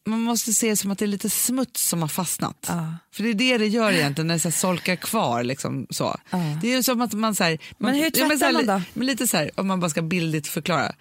[0.05, 2.65] man måste se det som att det är lite smuts som har fastnat.
[2.67, 2.95] Ja.
[3.11, 5.43] För det är det det gör egentligen när det så solkar kvar.
[5.43, 6.17] Liksom, så.
[6.61, 7.35] Det är ju som att man...
[7.35, 8.81] Så här, Men hur ja, så här, tvättar man då?
[8.93, 10.91] Men lite så här, om man bara ska bildligt förklara.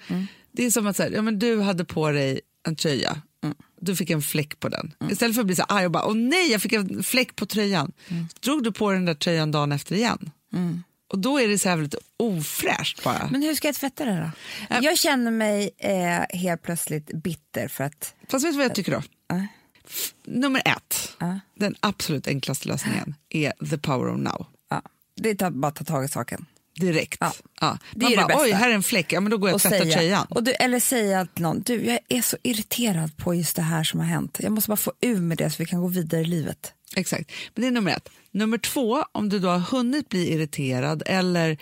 [0.52, 3.22] Det är som att så här, ja, men du hade på dig en tröja.
[3.80, 4.94] Du fick en fläck på den.
[5.10, 7.46] Istället för att bli så arg och bara, åh nej, jag fick en fläck på
[7.46, 7.92] tröjan.
[8.40, 10.30] Drog du på den där tröjan dagen efter igen.
[11.12, 13.28] Och då är det så här lite ofräscht bara.
[13.32, 14.32] Men hur ska jag tvätta det
[14.70, 14.76] då?
[14.82, 18.92] Jag känner mig eh, helt plötsligt bitter för att, Fast vet du vad jag tycker
[18.92, 19.02] då?
[19.88, 21.40] F- Nummer ett, Ja.
[21.54, 24.46] den absolut enklaste lösningen är the power of now.
[24.70, 24.82] ja,
[25.16, 26.46] det är att bara ta tag i saken.
[26.80, 27.16] Direkt.
[27.20, 27.32] Ja.
[27.60, 27.78] Ja.
[27.94, 28.42] Det Man är det bara, bästa.
[28.42, 30.26] oj, här är en fläck, ja, men då går jag och tvättar säga, tröjan.
[30.30, 33.84] och du, eller säga till någon, du jag är så irriterad på just det här
[33.84, 34.38] som har hänt.
[34.42, 36.72] Jag måste bara få ur med det så vi kan gå vidare i livet.
[36.96, 37.32] Exakt.
[37.54, 38.08] Men det är nummer ett.
[38.30, 41.58] Nummer två, om du då har hunnit bli irriterad eller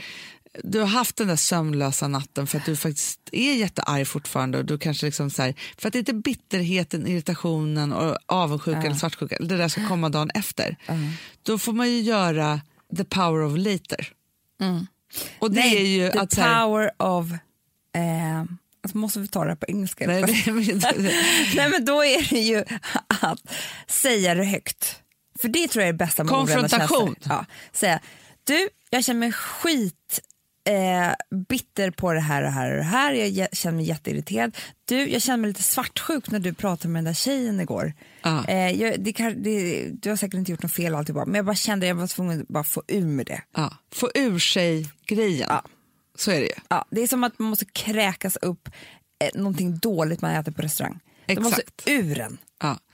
[0.64, 4.64] du har haft den där sömnlösa natten för att du faktiskt är jättearg fortfarande och
[4.64, 9.56] du kanske liksom så här, för att inte bitterheten, irritationen och avundsjuka eller svartsjuka, det
[9.56, 10.76] där ska komma dagen efter.
[11.42, 12.60] Då får man ju göra
[12.96, 14.12] the power of later.
[15.38, 17.32] Och det är ju the att så här, power of...
[17.96, 18.40] Eh,
[18.82, 20.06] alltså måste vi ta det här på engelska?
[20.06, 20.32] nej, det
[21.56, 22.64] Nej, men då är det ju
[23.06, 23.40] att
[23.86, 24.99] säga det högt.
[25.40, 27.14] För det tror jag är det bästa med Konfrontation.
[27.22, 28.00] Ja, säga,
[28.44, 30.20] du, jag känner mig skit
[30.64, 33.12] eh, bitter på det här och här och det här.
[33.12, 34.56] Jag känner mig jätteirriterad.
[34.84, 37.92] Du, jag känner mig lite svartsjuk när du pratade med den där tjejen igår.
[38.22, 38.44] Ja.
[38.48, 41.44] Eh, jag, det kan, det, du har säkert inte gjort något fel alltid men jag
[41.44, 43.42] bara kände att jag var tvungen att bara få ur med det.
[43.56, 45.48] ja, få ur sig grejen.
[45.50, 45.64] Ja.
[46.14, 46.54] Så är det ju.
[46.68, 48.68] Ja, det är som att man måste kräkas upp
[49.24, 51.00] eh, någonting dåligt man äter på restaurang.
[51.26, 51.88] Det måste Exakt.
[51.88, 52.38] ur en.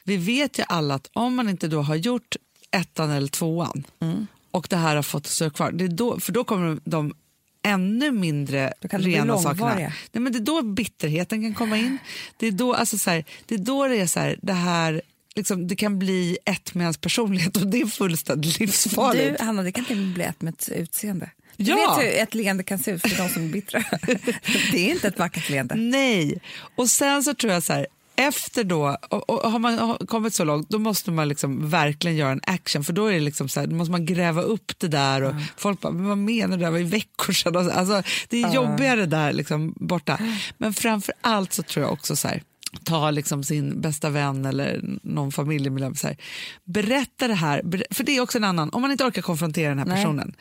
[0.07, 2.37] Vi vet ju alla att om man inte då har gjort
[2.71, 4.27] ettan eller tvåan Mm.
[4.51, 7.15] och det här har fått stå kvar, det är då, för då kommer de
[7.63, 9.75] ännu mindre rena sakerna.
[9.75, 11.99] Nej, men det är då bitterheten kan komma in.
[12.37, 15.03] Det är då, alltså så här, det, är då det är så här, det här
[15.35, 19.39] liksom, det kan bli ett med ens personlighet och det är fullständigt livsfarligt.
[19.39, 21.31] Du, Hanna, det kan till och med bli ett med ett utseende.
[21.57, 21.77] Du Ja.
[21.97, 23.85] vet hur ett leende kan se ut för de som är bittra.
[24.73, 25.75] det är inte ett vackert leende.
[25.75, 26.41] Nej,
[26.77, 27.87] och sen så tror jag så här,
[28.17, 32.33] efter då, och, och har man kommit så långt, då måste man liksom verkligen göra
[32.33, 35.23] en action, för då är det liksom så här, måste man gräva upp det där
[35.23, 37.57] och folk bara, men vad menar du, det var i veckor sedan.
[37.57, 40.19] Och så- Alltså, det är jobbigare där liksom borta.
[40.59, 42.43] Men framför allt så tror jag också så här,
[42.85, 46.17] ta liksom sin bästa vän eller någon familjemedlem, så här,
[46.65, 47.63] berätta det här,
[47.95, 49.97] för det är också en annan, om man inte orkar konfrontera den här Nej.
[49.97, 50.35] personen,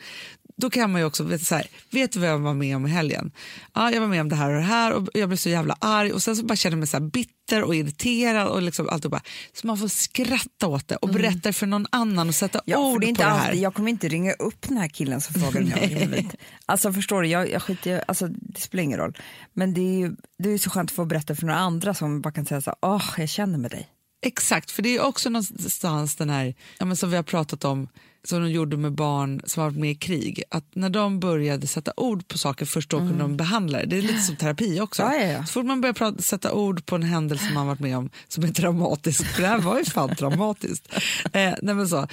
[0.56, 2.86] då kan man ju också, vet, så här, vet du vad jag var med om
[2.86, 3.32] i helgen?
[3.74, 5.76] Ja, jag var med om det här och det här och jag blev så jävla
[5.80, 9.20] arg och sen så bara känner jag mig så bitter och irriterad och liksom alltihopa.
[9.52, 13.00] Så man får skratta åt det och berätta för någon annan och sätta Ja, ord
[13.00, 13.46] det inte på det här.
[13.46, 16.26] alltid, jag kommer inte ringa upp den här killen som frågar om jag.
[16.66, 19.18] Alltså förstår du, jag, jag skiter, alltså, det spelar ingen roll.
[19.52, 22.20] Men det är ju det är så skönt att få berätta för några andra som
[22.20, 23.88] bara kan säga så åh, jag känner med dig.
[24.26, 27.88] Exakt, för det är också någonstans den här, ja, men som vi har pratat om,
[28.26, 30.42] som de gjorde med barn som varit med i krig.
[30.50, 33.86] Att när de började sätta ord på saker, först då kunde de behandla det.
[33.86, 35.02] Det är lite som terapi också.
[35.02, 35.46] Ja, ja, ja.
[35.46, 38.44] Så fort man börjar prata, sätta ord på en händelse man varit med om som
[38.44, 40.94] är traumatisk, för det här var ju fan traumatiskt,
[41.32, 42.06] eh, nej så,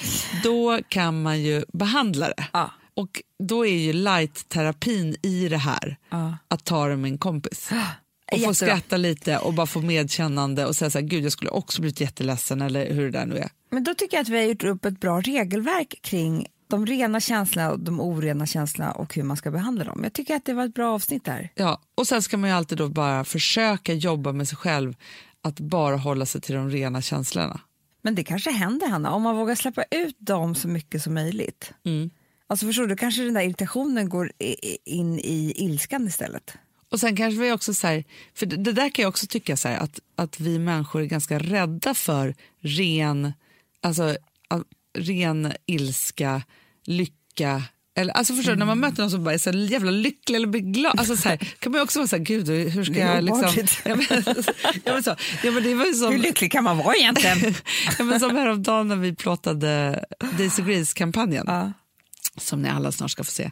[0.44, 2.48] då kan man ju behandla det.
[2.54, 2.72] Ja.
[2.96, 5.98] Och då är ju light-terapin i det här
[6.48, 7.70] att ta det med en kompis.
[8.32, 11.52] Och få skratta lite och bara få medkännande och säga så här, gud jag skulle
[11.52, 13.50] också blivit jätteledsen eller hur det där nu är.
[13.72, 17.20] Men då tycker jag att vi har gjort upp ett bra regelverk kring de rena
[17.20, 20.00] känslorna och de orena känslorna och hur man ska behandla dem.
[20.04, 21.50] Jag tycker att det var ett bra avsnitt där.
[21.56, 24.96] Ja, och sen ska man ju alltid då bara försöka jobba med sig själv
[25.42, 27.60] att bara hålla sig till de rena känslorna.
[28.02, 31.74] Men det kanske händer, Hanna, om man vågar släppa ut dem så mycket som möjligt.
[31.86, 32.10] Mm.
[32.48, 34.32] Alltså förstår du, kanske den där irritationen går
[34.86, 36.58] in i ilskan istället.
[36.94, 38.04] Och sen kanske vi också så här,
[38.36, 41.06] för det, det där kan jag också tycka så här, att, att vi människor är
[41.06, 43.34] ganska rädda för ren,
[43.82, 44.18] alltså,
[44.98, 46.42] ren ilska,
[46.86, 47.64] lycka.
[47.96, 50.48] Eller, alltså förstår du, när man möter någon som bara är så jävla lycklig eller
[50.48, 52.98] blir glad, alltså så här, kan man ju också vara så här, gud hur ska
[52.98, 53.68] jag liksom...
[53.86, 54.24] Ja, men,
[54.84, 57.38] ja, men så, ja, men det var ju som, Hur lycklig kan man vara egentligen?
[57.98, 60.04] ja, men som häromdagen när vi plåtade
[60.38, 61.44] Daisy Grace-kampanjen.
[61.48, 61.72] ja.
[62.38, 63.52] som ni alla snart ska få se.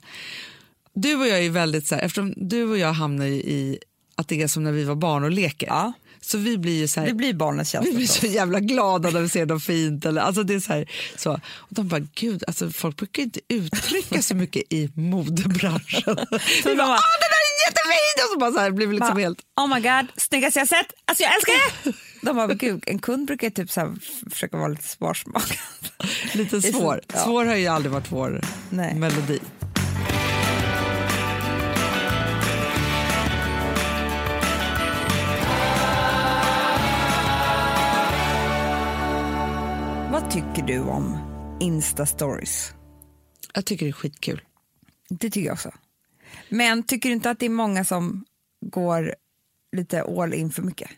[0.93, 3.79] Du och jag är ju väldigt så här, eftersom du och jag hamnar ju i
[4.15, 5.67] att det är som när vi var barn och leker.
[5.67, 5.93] Ja.
[6.23, 7.93] Så vi blir ju så här, Det blir barnens vi känsla.
[7.95, 8.29] blir förstås.
[8.29, 10.05] så jävla glada när vi ser något fint.
[10.05, 11.31] Eller, alltså det är så här, så.
[11.33, 16.15] Och de bara, gud, alltså, folk brukar inte uttrycka så mycket i modebranschen.
[16.65, 18.25] vi bara, åh den där är jättefin!
[18.25, 19.39] Och så bara så här, blir vi liksom Bara, helt...
[19.61, 20.93] Oh my god, snyggaste jag sett!
[21.05, 21.93] Alltså jag älskar det!
[22.21, 23.93] De bara, gud, en kund brukar typ så här
[24.31, 25.57] försöka vara lite sparsmakad.
[26.33, 27.01] Lite svår.
[27.13, 27.19] ja.
[27.19, 28.95] Svår har ju aldrig varit vår Nej.
[28.95, 29.39] melodi.
[40.33, 41.17] Tycker du om
[41.59, 42.73] Insta-stories?
[43.53, 44.41] Jag tycker det är skitkul.
[45.09, 45.71] Det tycker jag också.
[46.49, 48.25] Men tycker du inte att det är många som
[48.65, 49.15] går
[49.71, 50.89] lite all in för mycket?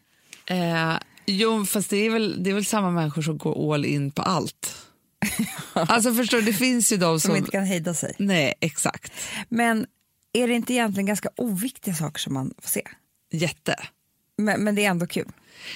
[0.45, 0.93] Eh,
[1.25, 4.21] jo, fast det är, väl, det är väl samma människor som går all in på
[4.21, 4.75] allt.
[5.73, 7.37] alltså förstår du, det finns ju de Som som...
[7.37, 8.15] inte kan hejda sig.
[8.19, 9.13] Nej, exakt.
[9.49, 9.85] Men
[10.33, 12.87] är det inte egentligen ganska oviktiga saker som man får se?
[13.31, 13.75] Jätte.
[14.37, 15.31] Men, men det är ändå kul.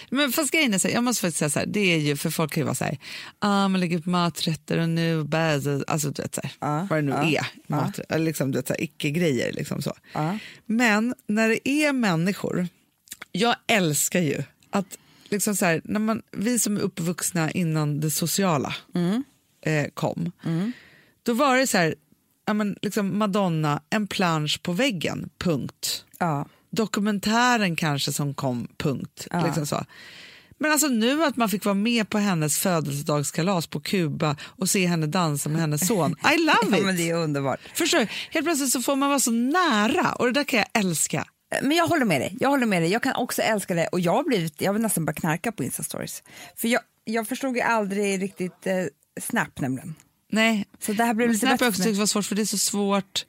[0.10, 2.15] Men fast grejen är så här, jag måste faktiskt säga så här, det är ju,
[2.15, 2.97] för folk kan ju vara så här,
[3.39, 7.00] ah, man lägger upp maträtter och nu, bäs, alltså du vet så här, Ja, vad
[7.00, 9.93] det nu ja, är, mat, eller liksom, du vet, så här, icke-grejer liksom så.
[10.65, 12.67] Men när det är människor,
[13.32, 14.97] jag älskar ju att
[15.30, 18.76] liksom så här, när man, vi som är uppvuxna innan det sociala
[19.62, 20.32] eh, kom,
[21.23, 21.95] då var det så här,
[22.45, 26.06] ja, men liksom Madonna, en plansch på väggen, punkt.
[26.19, 26.45] Ja.
[26.77, 29.27] Dokumentären kanske som kom, punkt.
[29.31, 29.45] Ja.
[29.45, 29.85] Liksom så.
[30.59, 34.85] Men alltså nu att man fick vara med på hennes födelsedagskalas på Kuba och se
[34.87, 36.85] henne dansa med hennes son, I love ja, it!
[36.85, 37.59] men det är underbart.
[37.73, 38.07] Förstår du?
[38.31, 41.25] Helt plötsligt så får man vara så nära och det där kan jag älska.
[41.61, 42.37] Men jag håller med dig.
[42.39, 42.91] Jag håller med dig.
[42.91, 43.87] Jag kan också älska det.
[43.87, 46.23] Och jag har blivit, jag vill nästan bara knarka på Insta-stories.
[46.55, 48.73] För jag, jag förstod ju aldrig riktigt eh,
[49.21, 49.95] Snap nämligen.
[50.31, 51.65] Nej, Så det här blev lite Snap har bättre.
[51.65, 53.25] jag också tyckt var svårt för det är så svårt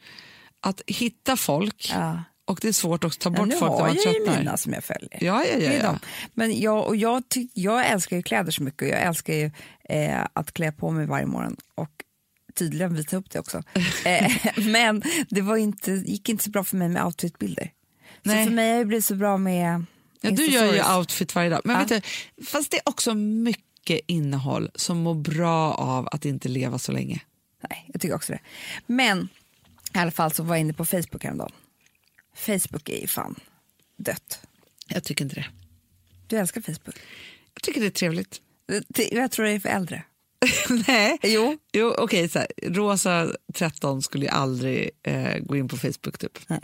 [0.61, 2.23] att hitta folk Ja.
[2.49, 4.13] Och det är svårt att ta Ja, bort nu folk när har man jag ju
[4.21, 4.39] tröttnar.
[4.39, 5.19] mina som jag följer.
[5.25, 5.99] Ja, ja, ja, ja.
[6.35, 9.51] Men jag, och jag, tyck, jag älskar ju kläder så mycket och jag älskar ju
[9.89, 11.91] eh, att klä på mig varje morgon och
[12.59, 13.63] tydligen visa upp det också.
[14.05, 17.71] eh, men det var inte, gick inte så bra för mig med outfitbilder.
[18.25, 19.85] Så för mig har det blivit så bra med
[20.21, 21.61] Ja, du gör ju outfit varje dag.
[21.65, 21.81] Men Ja.
[21.87, 21.89] vet
[22.37, 26.93] du, fast det är också mycket innehåll som mår bra av att inte leva så
[26.93, 27.21] länge.
[27.71, 28.39] Nej, jag tycker också det.
[28.87, 29.29] Men
[29.95, 31.53] i alla fall så var jag inne på Facebook häromdagen.
[32.39, 33.35] Facebook är ju fan
[33.97, 34.41] dött.
[34.89, 35.47] Jag tycker inte det.
[36.27, 36.97] Du älskar Facebook.
[37.55, 38.41] Jag tycker det är trevligt.
[39.11, 40.03] Jag tror det är för äldre.
[40.89, 41.19] Nej.
[41.23, 41.59] Jo.
[41.73, 46.39] Jo, okej, här, Rosa 13 skulle ju aldrig eh, gå in på Facebook typ.
[46.49, 46.61] Nej.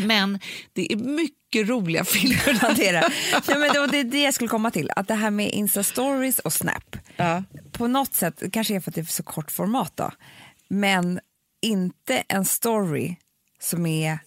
[0.00, 0.38] Men
[0.72, 2.58] det är mycket roliga filmer.
[2.62, 3.12] Ja, det är det.
[3.48, 4.90] Nej, men det var det, det jag skulle komma till.
[4.96, 6.96] Att det här med Insta-stories och Snap.
[7.16, 7.44] Ja.
[7.72, 10.12] På något sätt, kanske är för att det är så kort format då.
[10.68, 11.20] Men
[11.62, 13.16] inte en story
[13.60, 14.18] som är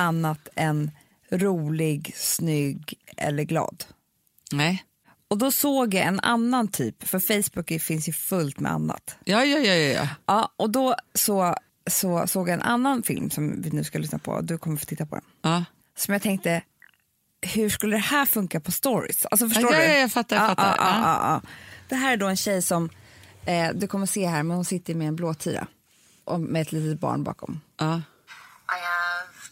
[0.00, 0.90] annat än
[1.30, 3.84] rolig, snygg eller glad.
[4.52, 4.84] Nej.
[5.28, 9.16] Och då såg jag en annan typ, för Facebook finns ju fullt med annat.
[9.24, 10.52] Ja, ja, ja, ja, ja.
[10.56, 11.54] Och då så,
[11.90, 14.84] så såg jag en annan film som vi nu ska lyssna på, du kommer få
[14.86, 15.24] titta på den.
[15.42, 15.64] ja.
[15.96, 16.62] Som jag tänkte,
[17.42, 19.26] hur skulle det här funka på stories?
[19.26, 19.84] Alltså förstår Ja, du?
[19.84, 20.76] ja, jag fattar, jag Ja, fattar.
[20.78, 21.00] ja, Ja.
[21.02, 21.50] ja, ja.
[21.88, 22.90] Det här är då en tjej som,
[23.46, 25.66] eh, du kommer se här, men hon sitter med en blåtira
[26.24, 27.60] och med ett litet barn bakom.
[27.78, 28.00] ja.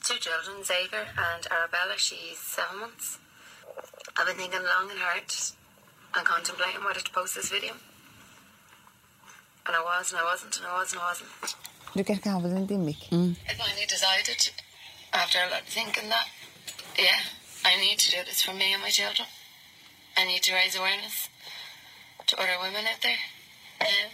[0.09, 1.94] I have two children, Xavier and Arabella.
[1.96, 3.18] She's seven months.
[4.16, 5.28] I've been thinking long and hard
[6.14, 7.74] and contemplating whether to post this video.
[9.66, 11.30] And I was, and I wasn't, and I was, and I wasn't.
[11.94, 13.02] Du kanske kan använda din mick.
[13.12, 14.50] I finally decided,
[15.12, 16.26] after a lot of thinking, that,
[16.98, 17.20] yeah,
[17.64, 19.28] I need to do this for me and my children.
[20.16, 21.28] I need to raise awareness
[22.26, 23.20] to other women out there.
[23.80, 24.11] Um,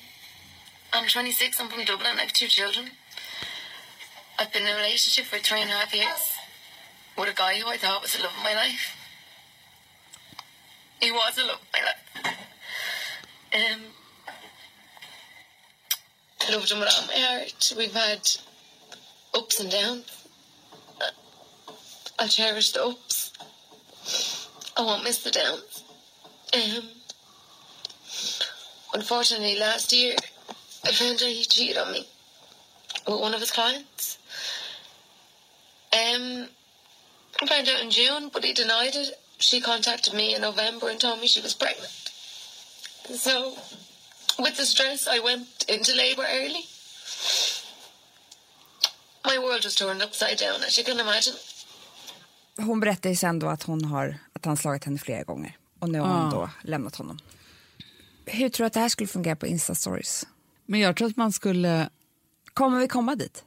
[0.93, 2.91] I'm 26, I'm from Dublin, I have two children.
[4.37, 6.37] I've been in a relationship for three and a half years
[7.17, 8.97] with a guy who I thought was the love of my life.
[11.01, 12.01] He was the love of my life.
[13.55, 13.81] Um,
[16.53, 17.73] loved him with all my heart.
[17.77, 18.29] We've had
[19.35, 20.27] ups and downs.
[22.19, 23.33] I cherish the ups.
[24.77, 25.85] I won't miss the downs.
[26.53, 26.89] Um,
[28.95, 30.17] unfortunately, last year,
[30.85, 32.09] I found out he cheated on me
[33.07, 34.14] with one of his clients.
[35.95, 36.49] Um,
[37.43, 39.11] I found out in June, but he denied it.
[39.39, 41.93] She contacted me in November and told me she was pregnant.
[43.27, 43.57] So,
[44.39, 46.65] with the stress, I went into labour early.
[49.27, 51.35] My world was turned upside down, as you can imagine.
[52.57, 55.89] Hon berättar ju sen då att, hon har, att han slagit henne flera gånger och
[55.89, 57.19] nu har hon då lämnat honom.
[58.27, 60.27] Hur tror du att det här skulle fungera på Insta-stories?
[60.67, 61.89] Men jag tror att man skulle
[62.55, 63.45] Kommer vi komma dit?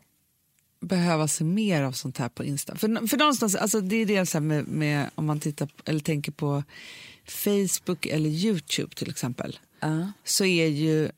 [0.80, 2.76] Behöva se mer av sånt här på Insta.
[2.76, 6.00] För, för någonstans, alltså det är det så med, med om man tittar på, eller
[6.00, 6.64] tänker på
[7.26, 9.60] Facebook eller Youtube till exempel.
[10.24, 11.12] Så är ju,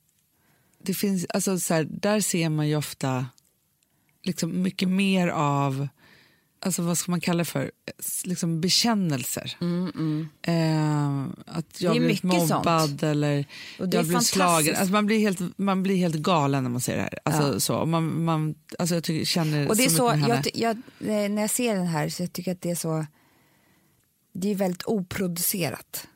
[0.84, 3.26] det finns, alltså så här, där ser man ju ofta
[4.24, 5.88] liksom mycket mer av,
[6.62, 7.72] alltså vad ska man kalla det för,
[8.24, 9.58] liksom bekännelser.
[10.42, 13.04] Eh, att jag mycket mobbad sånt.
[13.04, 13.46] eller
[13.78, 14.76] jag blev slagen.
[14.76, 17.20] Alltså man, blir helt, man blir helt galen när man ser det här.
[17.26, 20.48] Alltså, så, och man, man, alltså jag tycker, känner Och det är så, så, jag,
[20.54, 23.06] jag, eh, när jag ser den här så jag tycker att det är så
[24.34, 26.08] det är väldigt oproducerat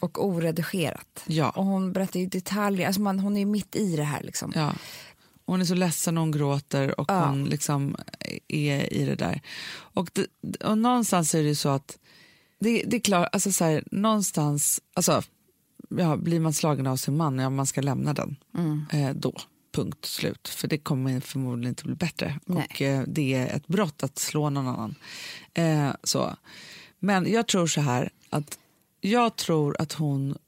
[0.00, 1.22] och oredigerat.
[1.26, 1.38] Mm.
[1.38, 1.50] Ja.
[1.50, 4.52] Och hon berättar ju detaljer, alltså man, hon är ju mitt i det här liksom.
[4.54, 4.74] Ja.
[5.50, 7.26] Hon är så ledsen och hon gråter och Ja.
[7.26, 7.96] hon liksom
[8.48, 9.40] är i det där.
[9.70, 11.98] Och, det, och någonstans är det ju så att
[12.60, 15.22] det, det är klart, alltså så här, någonstans, alltså,
[15.88, 18.84] ja, blir man slagen av sin man, ja man ska lämna den Mm.
[18.92, 19.32] eh, då.
[19.74, 20.48] Punkt slut.
[20.48, 22.40] För det kommer förmodligen inte bli bättre.
[22.46, 22.56] Nej.
[22.70, 24.94] Och eh, det är ett brott att slå någon annan.
[25.54, 26.36] Eh, så.
[26.98, 28.58] Men jag tror så här att
[29.00, 30.38] jag tror att hon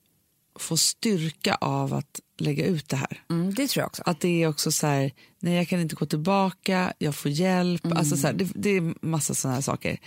[0.58, 3.22] får styrka av att lägga ut det här.
[3.30, 4.02] Mm, det tror jag också.
[4.06, 7.86] Att det är också så här, nej jag kan inte gå tillbaka, jag får hjälp.
[7.92, 9.98] Alltså så här, det, det är massa sådana här saker.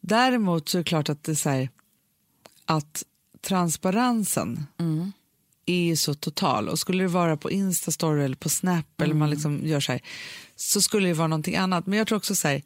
[0.00, 1.68] Däremot så är det klart att det är så här,
[2.64, 3.04] att
[3.46, 4.66] transparensen
[5.66, 6.68] är ju så total.
[6.68, 10.00] Och skulle det vara på Instastory eller på Snap eller man liksom gör så här,
[10.56, 11.86] så skulle det vara någonting annat.
[11.86, 12.62] Men jag tror också så här,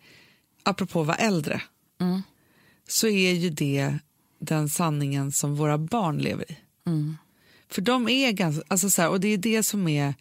[0.63, 1.63] apropå att vara äldre,
[2.89, 3.99] så är ju det
[4.41, 6.57] den sanningen som våra barn lever i.
[7.71, 10.15] För de är ganska, alltså så här, och det är det som är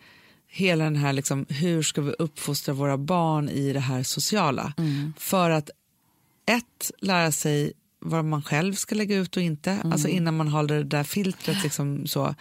[0.47, 4.73] hela den här, liksom, hur ska vi uppfostra våra barn i det här sociala?
[5.17, 5.69] För att
[6.45, 10.63] ett, lära sig vad man själv ska lägga ut och inte, alltså innan man har
[10.63, 11.63] det där filtret.
[11.63, 12.35] Liksom, så.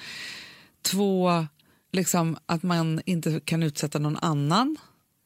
[0.82, 1.46] Två,
[1.92, 4.76] liksom, att man inte kan utsätta någon annan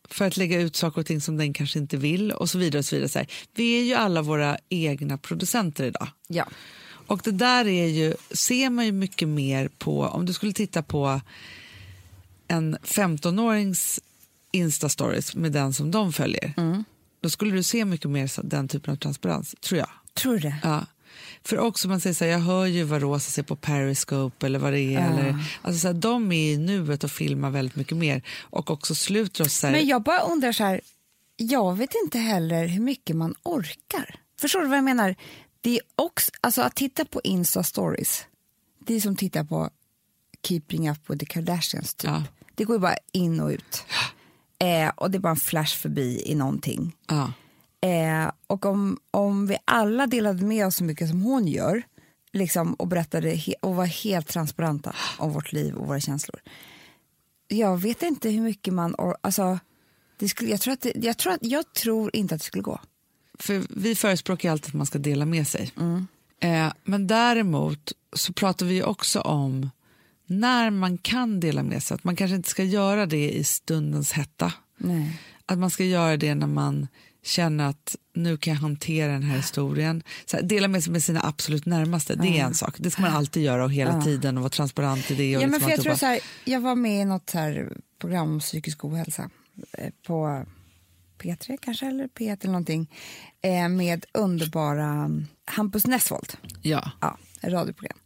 [0.08, 2.78] för att lägga ut saker och ting som den kanske inte vill och så vidare.
[2.78, 3.08] Och så vidare.
[3.08, 3.28] Så här.
[3.54, 6.08] Vi är ju alla våra egna producenter idag.
[6.28, 6.46] Ja.
[7.10, 10.82] Och det där är ju, ser man ju mycket mer på, om du skulle titta
[10.82, 11.20] på
[12.48, 14.00] en 15-årings
[14.52, 16.54] Insta-stories med den som de följer,
[17.20, 19.88] då skulle du se mycket mer den typen av transparens, tror jag.
[20.14, 20.56] Tror du det?
[20.62, 20.86] Ja.
[21.44, 24.58] För också man säger så här, jag hör ju vad Rosa ser på Periscope eller
[24.58, 25.12] vad det är.
[25.12, 28.94] Eller, alltså så här, de är i nuet och filmar väldigt mycket mer och också
[28.94, 30.80] sluter oss så här, Men jag bara undrar så här,
[31.36, 34.20] jag vet inte heller hur mycket man orkar.
[34.40, 35.14] Förstår du vad jag menar?
[35.60, 38.22] Det är också, alltså att titta på Insta-stories,
[38.78, 39.70] det är som att titta på
[40.42, 42.10] Keeping Up with the Kardashians typ.
[42.10, 42.24] Ja.
[42.54, 43.84] Det går ju bara in och ut.
[44.58, 46.96] Eh, och det är bara en flash förbi i någonting.
[47.08, 47.32] ja,
[47.82, 51.82] Eh, och om, om vi alla delade med oss så mycket som hon gör
[52.32, 56.40] liksom, och berättade he- och var helt transparenta om vårt liv och våra känslor.
[57.48, 58.94] Jag vet inte hur mycket man...
[58.94, 59.58] Or- alltså,
[60.18, 62.62] det skulle, jag, tror att det, jag, tror att, jag tror inte att det skulle
[62.62, 62.80] gå.
[63.42, 65.72] För vi förespråkar alltid att man ska dela med sig.
[66.40, 69.70] Eh, men däremot så pratar vi också om
[70.26, 71.94] när man kan dela med sig.
[71.94, 74.52] Att man kanske inte ska göra det i stundens hetta.
[74.78, 75.20] Nej.
[75.46, 76.88] Att man ska göra det när man
[77.22, 80.02] känner att nu kan jag hantera den här historien.
[80.26, 82.74] Så här, dela med sig med sina absolut närmaste, det är en sak.
[82.78, 85.36] Det ska man alltid göra och hela tiden och vara transparent i det.
[85.36, 85.98] Och Ja, men liksom för jag, tror alltihopa.
[85.98, 89.30] så här, jag var med i något så här program om psykisk ohälsa
[89.72, 90.46] eh, på
[91.20, 92.90] P3 kanske, eller P1 eller någonting
[93.42, 95.10] eh, med underbara
[95.44, 96.32] Hampus Nessvold.
[96.62, 96.90] ja.
[97.00, 97.98] ja, radioprogram.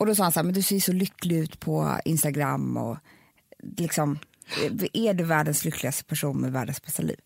[0.00, 2.96] Och då sa han så här, men du ser så lycklig ut på Instagram och
[3.76, 4.18] liksom,
[4.92, 7.20] är du världens lyckligaste person med världens bästa liv?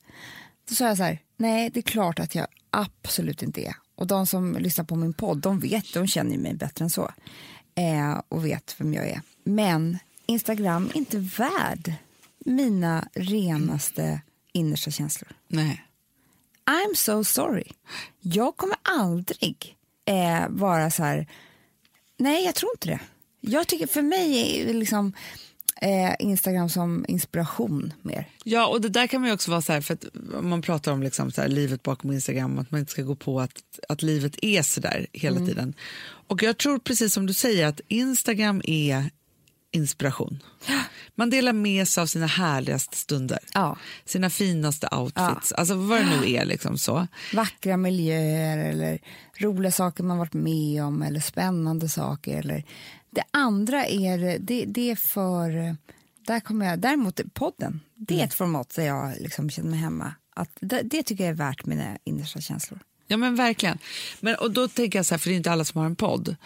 [0.68, 3.74] Då sa jag så här, nej det är klart att jag absolut inte är.
[3.94, 7.10] Och de som lyssnar på min podd, de vet, de känner mig bättre än så.
[7.74, 9.20] Eh, och vet vem jag är.
[9.44, 11.92] Men Instagram är inte värd
[12.44, 14.20] mina renaste
[14.54, 15.28] innersta känslor.
[15.48, 15.84] Nej.
[16.66, 17.72] I'm so sorry.
[18.20, 21.26] Jag kommer aldrig eh, vara så här...
[22.16, 23.00] Nej, jag tror inte det.
[23.40, 25.12] Jag tycker för mig är liksom
[25.80, 28.28] eh, Instagram som inspiration mer.
[28.44, 30.04] Ja, och det där kan man ju också vara så här, för att
[30.42, 33.40] man pratar om liksom så här, livet bakom Instagram, att man inte ska gå på
[33.40, 35.74] att, att livet är så där hela tiden.
[36.28, 39.10] Och jag tror precis som du säger att Instagram är
[39.74, 40.42] inspiration.
[41.14, 43.76] Man delar med sig av sina härligaste stunder, Ja.
[44.04, 46.44] sina finaste outfits, alltså vad det nu är.
[46.44, 47.06] liksom så.
[47.34, 48.98] Vackra miljöer eller
[49.38, 52.38] roliga saker man varit med om eller spännande saker.
[52.38, 52.64] Eller...
[53.10, 55.76] Det andra är, det, det är för...
[56.26, 60.14] Där kommer jag, däremot podden, det är ett format där jag liksom känner mig hemma.
[60.36, 62.80] Att det, det tycker jag är värt mina innersta känslor.
[63.06, 63.78] Ja men verkligen.
[64.20, 65.96] Men, och då tänker jag så här, för det är inte alla som har en
[65.96, 66.36] podd.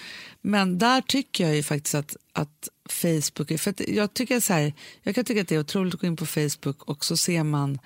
[0.40, 4.72] Men där tycker jag ju faktiskt att, att Facebook, för att jag tycker så här,
[5.02, 7.42] jag kan tycka att det är otroligt att gå in på Facebook och så ser
[7.42, 7.78] man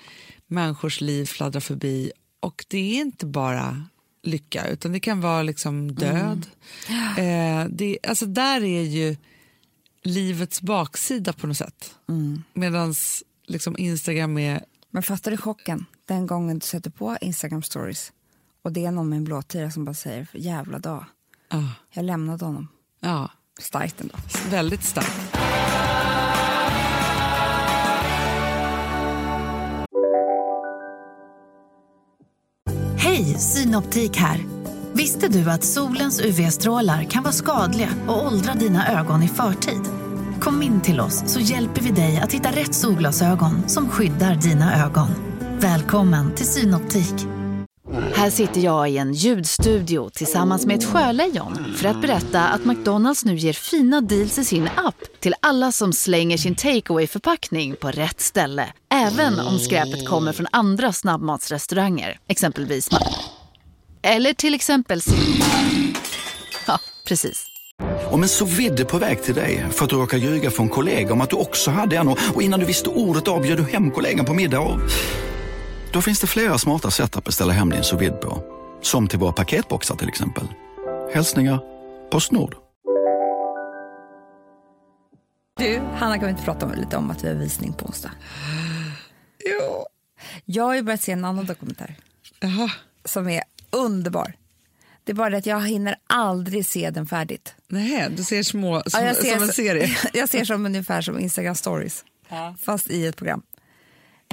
[0.46, 3.84] människors liv fladdra förbi och det är inte bara
[4.22, 6.46] lycka utan det kan vara liksom död.
[7.18, 9.16] Eh, det, alltså där är ju
[10.02, 11.94] livets baksida på något sätt.
[12.54, 12.94] Medan
[13.46, 18.12] liksom Instagram är Men fattar du chocken den gången du sätter på Instagram stories
[18.64, 21.04] och det är någon med en blåtira som bara säger jävla dag,
[21.50, 22.68] ja, jag lämnade honom.
[23.00, 24.14] ja, Starkt ändå.
[24.50, 25.36] väldigt starkt.
[32.96, 34.44] Hej, Synoptik här.
[34.92, 39.80] Visste du att solens UV-strålar kan vara skadliga och åldra dina ögon i förtid?
[40.40, 44.84] Kom in till oss så hjälper vi dig att hitta rätt solglasögon som skyddar dina
[44.86, 45.08] ögon.
[45.60, 47.14] Välkommen till Synoptik.
[47.92, 53.24] Här sitter jag i en ljudstudio tillsammans med ett sjölejon för att berätta att McDonalds
[53.24, 57.90] nu ger fina deals i sin app till alla som slänger sin takeaway förpackning på
[57.90, 58.72] rätt ställe.
[58.94, 62.88] Även om skräpet kommer från andra snabbmatsrestauranger, exempelvis
[64.02, 65.00] Eller till exempel
[66.66, 66.78] Ja,
[67.08, 67.46] precis.
[68.10, 71.12] Om en så vidde på väg till dig för att du råkar ljuga från kollega
[71.12, 73.64] om att du också hade en och och innan du visste ordet av bjöd du
[73.64, 74.80] hem kollegan på middag och...
[75.92, 78.42] Då finns det flera smarta sätt att beställa hem din sous på.
[78.82, 80.44] Som till våra paketboxar till exempel.
[81.14, 81.60] Hälsningar
[82.10, 82.56] Postnord.
[85.58, 88.10] Du, Hanna, kan vi inte prata om, lite om att vi har visning på onsdag?
[89.44, 89.86] Jo.
[90.44, 91.94] Jag har ju börjat se en annan dokumentär
[92.40, 92.70] Jaha.
[93.04, 94.32] som är underbar.
[95.04, 97.54] Det är bara det att jag hinner aldrig se den färdigt.
[97.68, 99.96] Nej, du ser små, som, Ja, jag ser som en serie.
[100.12, 102.04] jag ser som ungefär som Instagram stories,
[102.64, 103.42] fast i ett program.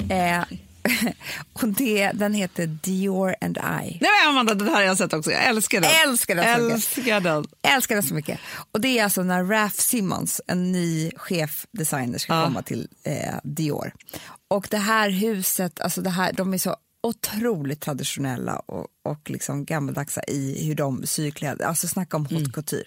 [0.09, 0.43] Eh,
[1.53, 3.61] och det, den heter Dior and I.
[3.61, 5.31] Nej men Amanda, den här har jag sett också.
[5.31, 5.91] Jag älskar den.
[6.09, 6.75] Älskar den så mycket.
[6.75, 7.45] älskar den.
[7.61, 8.39] älskar den så mycket.
[8.71, 12.43] Och det är alltså när Raf Simmons, en ny chefdesigner, ska Ja.
[12.43, 13.93] komma till eh, Dior.
[14.47, 19.65] Och det här huset, alltså det här, de är så otroligt traditionella och, och liksom
[19.65, 21.65] gammaldagsa i hur de syr kläder.
[21.65, 22.83] Alltså snacka om haute couture.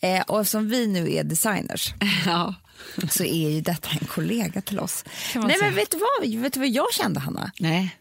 [0.00, 1.94] Eh, och eftersom vi nu är designers
[2.26, 2.54] Ja.
[3.10, 5.04] så är ju detta en kollega till oss.
[5.34, 5.56] Nej säga.
[5.60, 7.52] men vet du, vad, vet du vad jag kände Hanna?
[7.60, 7.96] Nej.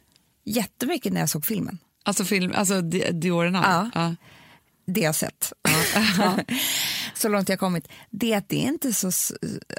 [0.45, 1.77] Jättemycket när jag såg filmen.
[2.03, 3.59] Alltså film, alltså Di- Dior and I.
[3.63, 3.89] Ja.
[3.93, 4.15] Ja.
[4.85, 5.53] det jag sett,
[7.13, 9.11] så långt jag kommit, det är att det är inte så...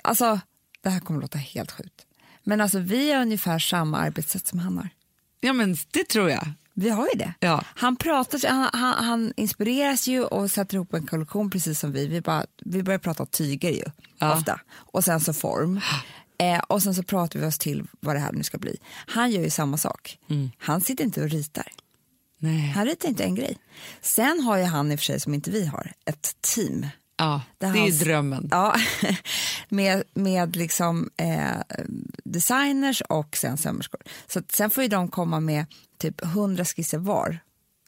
[0.05, 0.41] Alltså,
[0.83, 2.07] det här kommer låta helt sjukt.
[2.45, 4.89] Men alltså, vi har ungefär samma arbetssätt som han har.
[5.41, 6.53] ja men det tror jag.
[6.75, 7.35] Vi har ju det.
[7.41, 7.65] Ja.
[7.67, 12.07] Han, pratar, han, han, han inspireras ju och sätter ihop en kollektion precis som vi.
[12.07, 13.85] Vi, bara, vi börjar prata tyger ju,
[14.19, 14.35] Ja.
[14.37, 14.61] ofta.
[14.75, 15.81] Och sen så form.
[16.39, 18.77] Eh, och sen så pratar vi oss till vad det här nu ska bli.
[19.07, 20.19] Han gör ju samma sak.
[20.59, 21.67] Han sitter inte och ritar.
[22.39, 22.69] Nej.
[22.77, 23.57] Han ritar inte en grej.
[24.01, 26.87] Sen har ju han i och för sig, som inte vi har, ett team.
[27.23, 28.49] Ja, det är hans- drömmen.
[28.51, 28.77] Ja,
[29.69, 31.61] med, med liksom eh,
[32.25, 34.01] designers och sen sömmerskor.
[34.27, 35.67] Så att sen får ju de komma med
[35.99, 37.39] typ 100 skisser var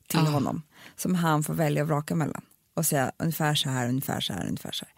[0.09, 0.31] till Ja.
[0.31, 0.63] honom
[0.97, 2.43] som han får välja och vraka mellan
[2.77, 4.95] och säga ungefär så här, ungefär så här, ungefär så här.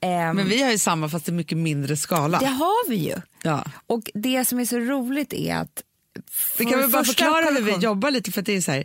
[0.00, 2.38] Ehm, Men vi har ju samma fast i mycket mindre skala.
[2.38, 3.14] Det har vi ju.
[3.42, 3.64] Ja.
[3.86, 5.82] Och det som är så roligt är att
[6.58, 8.84] Vi kan väl bara förklara hur vi jobbar lite för att det är så här,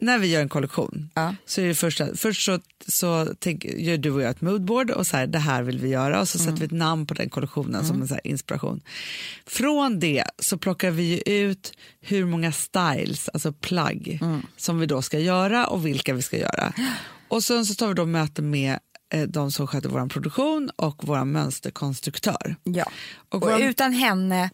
[0.00, 1.34] när vi gör en kollektion Ja.
[1.46, 5.06] så är det första, först så, så tänk, gör du och jag ett moodboard och
[5.06, 7.30] så här, det här vill vi göra och så sätter vi ett namn på den
[7.30, 8.80] kollektionen som en så inspiration.
[9.46, 14.20] Från det så plockar vi ju ut hur många styles, alltså plagg,
[14.56, 16.72] som vi då ska göra och vilka vi ska göra.
[17.30, 18.78] Och sen så tar vi då möte med
[19.14, 22.56] eh, de som sköter vår produktion och vår mönsterkonstruktör.
[22.62, 22.84] Ja.
[23.28, 24.50] Och Och, våran- utan henne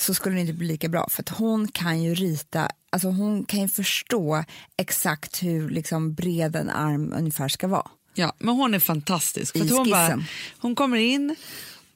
[0.00, 3.44] så skulle det inte bli lika bra för att hon kan ju rita, alltså hon
[3.44, 4.44] kan ju förstå
[4.76, 7.90] exakt hur liksom bred en arm ungefär ska vara.
[8.14, 9.58] Ja, men hon är fantastisk.
[9.58, 10.24] För hon, bara,
[10.58, 11.36] hon kommer in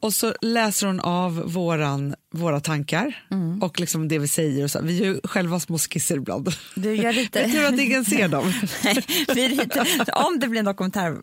[0.00, 3.62] och så läser hon av våran, våra tankar Mm.
[3.62, 4.64] och liksom det vi säger.
[4.64, 4.80] Och så.
[4.82, 6.54] Vi gör ju själva små skisser ibland.
[6.74, 7.40] Du, jag ritar...
[7.40, 8.52] Jag tror att ingen ser dem.
[8.84, 9.04] Nej,
[9.34, 9.88] vi ritar,
[10.26, 11.16] om det blir en dokumentär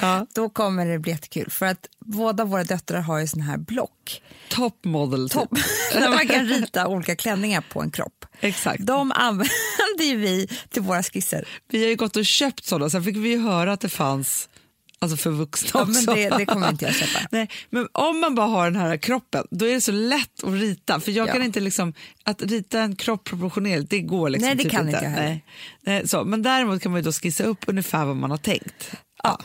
[0.00, 0.26] Ja.
[0.34, 1.50] då kommer det bli jättekul.
[1.50, 4.22] För att båda våra döttrar har ju sån här block.
[4.48, 5.28] Top model.
[5.30, 5.50] Topp.
[5.54, 5.64] Typ.
[6.00, 8.24] Där man kan rita olika klänningar på en kropp.
[8.40, 8.86] Exakt.
[8.86, 11.48] De använder vi till våra skisser.
[11.70, 14.48] Vi har ju gått och köpt sådana, sen fick vi höra att det fanns
[14.98, 15.92] alltså för vuxna Ja, också.
[15.92, 17.18] men det, det kommer inte jag köpa.
[17.30, 20.52] Nej, men om man bara har den här kroppen, då är det så lätt att
[20.52, 21.00] rita.
[21.00, 21.32] För jag Ja.
[21.32, 21.92] kan inte liksom,
[22.24, 25.00] att rita en kropp proportionellt, det går liksom Nej, det typ kan inte.
[25.04, 25.40] jag heller.
[25.80, 26.08] Nej.
[26.08, 28.90] Så, men däremot kan man ju då skissa upp ungefär vad man har tänkt.
[29.22, 29.40] Ja.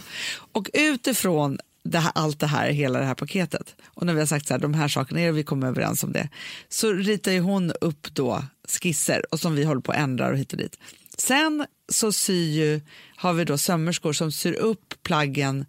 [0.51, 4.27] Och utifrån det här, allt det här, hela det här paketet, och när vi har
[4.27, 6.29] sagt så här, de här sakerna är det, vi kommer överens om det,
[6.69, 8.43] så ritar ju hon upp då
[8.81, 10.79] skisser och som vi håller på att ändra och hit och dit.
[11.17, 12.81] Sen så syr ju,
[13.15, 15.65] har vi då sömmerskor som syr upp plaggen,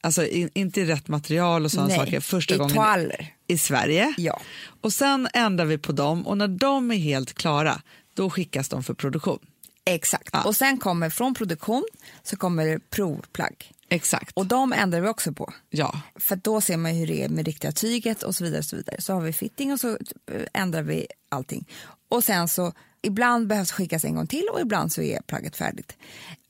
[0.00, 3.34] alltså in, inte i rätt material och sådana Nej, saker, första i gången toaller.
[3.46, 4.14] i Sverige.
[4.16, 4.40] Ja.
[4.80, 7.82] Och sen ändrar vi på dem och när de är helt klara,
[8.14, 9.38] då skickas de för produktion.
[9.84, 10.28] Exakt.
[10.32, 10.42] Ja.
[10.44, 11.84] Och sen kommer från produktion
[12.22, 13.72] så kommer provplagg.
[13.88, 14.30] Exakt.
[14.34, 15.52] Och de ändrar vi också på.
[15.70, 16.00] ja.
[16.16, 18.58] För då ser man hur det är med riktiga tyget och så vidare.
[18.58, 19.00] och Så vidare.
[19.00, 21.68] Så har vi fitting och så eh, ändrar vi allting.
[22.08, 25.96] Och sen så ibland behövs skickas en gång till och ibland så är plagget färdigt.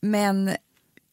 [0.01, 0.57] Men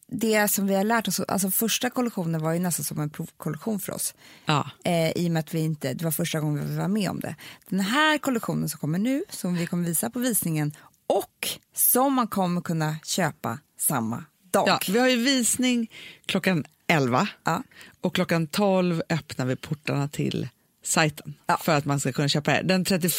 [0.08, 3.80] det som vi har lärt oss, alltså första kollektionen var ju nästan som en provkollektion
[3.80, 4.14] för oss.
[4.46, 4.70] Ja.
[4.84, 7.20] Eh, I och med att vi inte, det var första gången vi var med om
[7.20, 7.36] det.
[7.70, 10.74] Den här kollektionen som kommer nu, som vi kommer visa på visningen
[11.08, 14.68] och som man kommer kunna köpa samma dag.
[14.68, 15.92] Ja, vi har ju visning
[16.26, 17.64] klockan 11 Ja.
[18.02, 20.48] och klockan 12 öppnar vi portarna till
[20.84, 21.58] sajten Ja.
[21.58, 22.62] för att man ska kunna köpa det.
[22.62, 23.14] Den 31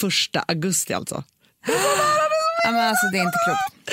[0.48, 1.24] augusti alltså.
[2.64, 3.92] Ja, men alltså, det är inte klokt.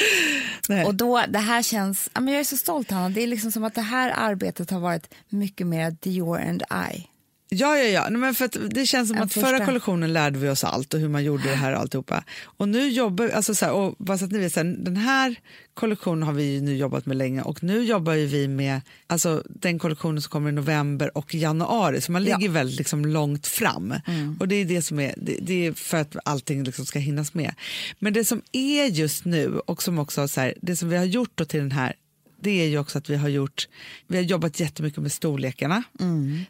[0.70, 0.86] Nej.
[0.86, 3.52] Och då, det här känns, ja, men jag är så stolt Hanna, det är liksom
[3.52, 6.64] som att det här arbetet har varit mycket mer Dior and
[6.94, 7.08] I.
[7.56, 8.10] Ja, ja, ja.
[8.10, 9.66] Men för det känns som En att förra första.
[9.66, 12.24] kollektionen lärde vi oss allt och hur man gjorde det här och alltihopa.
[12.44, 14.98] Och nu jobbar alltså så här, och bara så att ni vet, så här, den
[14.98, 15.36] här
[15.74, 19.80] kollektionen har vi nu jobbat med länge och nu jobbar ju vi med alltså, den
[19.80, 22.38] kollektionen som kommer i november och januari så man Ja.
[22.38, 23.94] ligger väldigt liksom, långt fram.
[24.40, 27.34] Och det är det som är, det, det är för att allting liksom ska hinnas
[27.34, 27.54] med.
[28.00, 31.06] Men det som är just nu och som också så här, det som vi har
[31.06, 31.94] gjort då till den här
[32.42, 33.68] det är ju också att vi har gjort,
[34.08, 35.84] vi har jobbat jättemycket med storlekarna.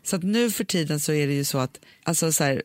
[0.03, 2.63] Så att nu för tiden så är det ju så att, alltså så här,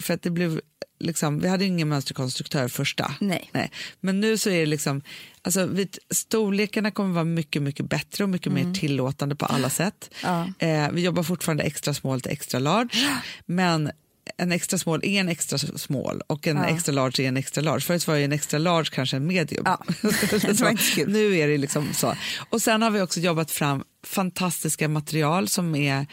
[0.00, 0.60] för att det blev
[0.98, 3.14] liksom, vi hade ju ingen mönsterkonstruktör första.
[3.20, 3.70] Nej.
[4.00, 5.02] Men nu så är det liksom,
[5.42, 10.14] alltså vi, storlekarna kommer vara mycket, mycket bättre och mycket mer tillåtande på alla sätt.
[10.22, 10.52] Ja.
[10.58, 13.90] Eh, vi jobbar fortfarande extra small till extra large, men
[14.36, 16.64] en extra small är en extra small och en Ja.
[16.64, 17.80] extra large är en extra large.
[17.80, 19.62] Förut var ju en extra large kanske en medium.
[19.66, 19.84] Ja.
[21.06, 22.14] Nu är det liksom så.
[22.50, 26.06] Och sen har vi också jobbat fram fantastiska material som är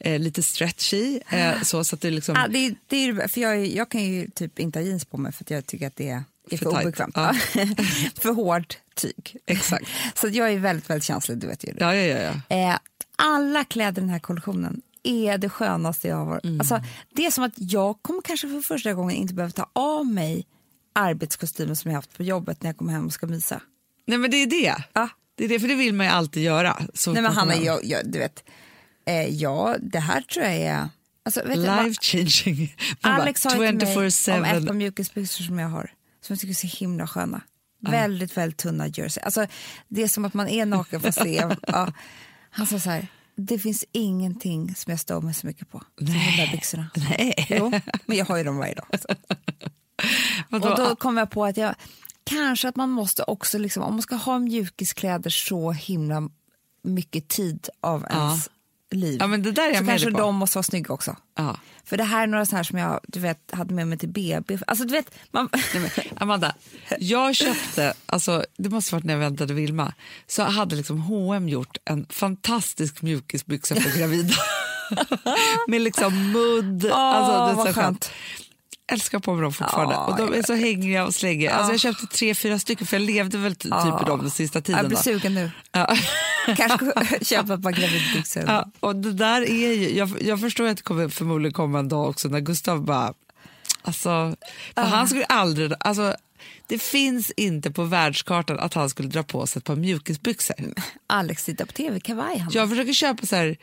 [0.00, 1.20] eh, lite stretchy.
[1.30, 2.36] Eh, så, så att det liksom...
[2.36, 5.32] Ah, det, det är, för jag, jag kan ju typ inte ha jeans på mig
[5.32, 7.16] för att jag tycker att det är, är för, För obekvämt.
[7.16, 7.34] Ja.
[8.20, 9.36] för hårt tyg.
[9.46, 9.86] Exakt.
[10.14, 11.74] Så jag är väldigt, väldigt känslig, du vet ju.
[11.78, 12.32] Ja, ja, ja.
[12.48, 12.56] ja.
[12.56, 12.78] Eh,
[13.16, 16.40] alla kläder i den här kollektionen är det skönaste jag har.
[16.44, 16.60] Mm.
[16.60, 16.82] Alltså,
[17.14, 20.46] det är som att jag kommer kanske för första gången inte behöva ta av mig
[20.92, 23.60] arbetskostymen som jag haft på jobbet när jag kommer hem och ska mysa.
[24.06, 24.84] Nej, men det är det.
[24.92, 25.08] Ja.
[25.34, 26.76] Det är det, för det vill man ju alltid göra.
[27.06, 28.44] Nej men Hanna, jag, jag, du vet,
[29.06, 30.88] eh, ja, det här tror jag är...
[31.22, 32.76] Alltså, Life changing.
[33.00, 34.66] Alex sa till mig om ett 24/7.
[34.66, 37.40] par mjukisbyxor som jag har, som jag tycker är så himla sköna.
[37.80, 39.22] Väldigt, väldigt tunna jersey.
[39.22, 39.46] Alltså,
[39.88, 41.56] det är som att man är naken fast det är...
[41.66, 41.92] ja.
[42.50, 43.06] Han sa så här,
[43.46, 46.90] det finns ingenting som jag stör mig så mycket på som de där byxorna.
[46.96, 47.46] Nej.
[47.50, 47.72] Jo,
[48.06, 48.86] men jag har ju dem varje dag.
[49.00, 49.08] Så.
[50.48, 50.68] Vadå?
[50.68, 51.74] Och då kom jag på att jag,
[52.24, 56.28] kanske att man måste också, liksom, om man ska ha mjukiskläder så himla
[56.82, 58.48] mycket tid av ens
[58.90, 60.18] liv, Ja, men det där är jag så kanske på.
[60.18, 61.16] de måste vara snygga också.
[61.36, 61.56] Ja.
[61.84, 64.58] För det här är några här som jag du vet, hade med mig till BB.
[64.66, 65.48] Alltså du vet, man...
[66.16, 66.54] Amanda,
[66.98, 69.94] jag köpte, alltså, det måste varit när jag väntade Vilma,
[70.26, 74.34] så hade liksom H&M gjort en fantastisk mjukisbyxa för gravida.
[75.68, 76.84] Med liksom mudd.
[76.84, 78.12] Åh, alltså, det är så skönt.
[78.92, 79.94] Älskar på med dem fortfarande.
[79.94, 81.54] Ja, och de är så hängiga och slängiga.
[81.54, 84.30] Alltså, jag köpte tre, fyra stycken för jag levde väl ty- typ i dem den
[84.30, 84.78] sista tiden.
[84.78, 85.50] Jag blir sugen nu.
[85.72, 85.96] Ja.
[86.56, 88.44] Kanske köpa ett par gravidbyxor.
[88.46, 91.88] Ja, och det där är ju, jag, jag förstår att det kommer förmodligen komma en
[91.88, 93.14] dag också när Gustav bara
[93.82, 94.36] Alltså,
[94.74, 95.72] för han skulle aldrig...
[95.80, 96.14] Alltså,
[96.66, 100.56] det finns inte på världskartan att han skulle dra på sig ett par mjukisbyxor.
[101.06, 102.46] Alex tittar på tv-kavaj.
[102.50, 103.56] Jag försöker köpa så här,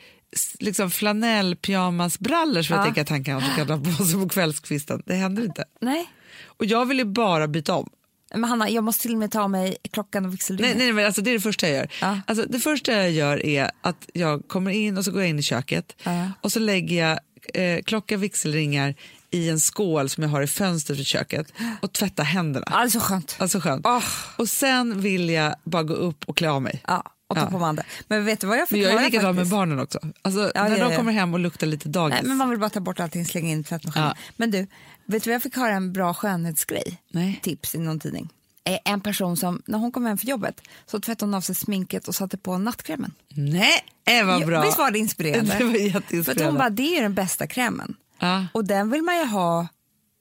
[0.59, 5.03] liksom flanell pyjamasbrallor som jag tänker att han kanske kan dra på sig på kvällskvisten.
[5.05, 5.65] Det händer inte.
[5.81, 6.05] Nej.
[6.45, 7.89] Och jag vill ju bara byta om.
[8.31, 10.77] Men Hanna, jag måste till och med ta av mig klockan och vigselringen.
[10.77, 11.87] Nej, nej, men alltså, det är det första jag gör.
[12.01, 12.19] Ja.
[12.27, 15.39] Alltså, det första jag gör är att jag kommer in och så går jag in
[15.39, 16.31] i köket Ja.
[16.41, 17.19] och så lägger jag
[17.53, 18.95] eh, klocka, vigselringar
[19.31, 22.67] i en skål som jag har i fönstret för köket och tvättar händerna.
[22.69, 23.35] Ja, det är så skönt.
[23.39, 23.85] Alltså skönt.
[23.85, 24.03] Åh.
[24.37, 26.81] Och sen vill jag bara gå upp och klä av mig.
[26.87, 27.45] Ja, och Ja.
[27.45, 27.83] på andra.
[28.07, 29.99] Men vet du vad jag fick Men jag är höra likadant med barnen också.
[30.21, 30.95] Alltså, Ja, när det är de det.
[30.95, 32.13] kommer hem och luktar lite dagis.
[32.13, 34.07] Nej, men man vill bara ta bort allting, slänga in tvättmaskinen.
[34.07, 34.15] Ja.
[34.37, 34.67] Men du,
[35.05, 37.01] vet du vad jag fick höra en bra skönhetsgrej?
[37.11, 37.39] Nej.
[37.43, 38.29] Tips i någon tidning.
[38.63, 41.55] Eh, En person som, när hon kom hem för jobbet, så tvättade hon av sig
[41.55, 43.13] sminket och satte på nattkrämen.
[43.35, 44.61] Nej, vad Jo, bra.
[44.61, 45.55] Visst var det inspirerande?
[45.59, 46.45] Det var För jätteinspirerande.
[46.51, 47.95] hon bara, det är den bästa krämen.
[48.19, 48.45] Ja.
[48.53, 49.67] Och den vill man ju ha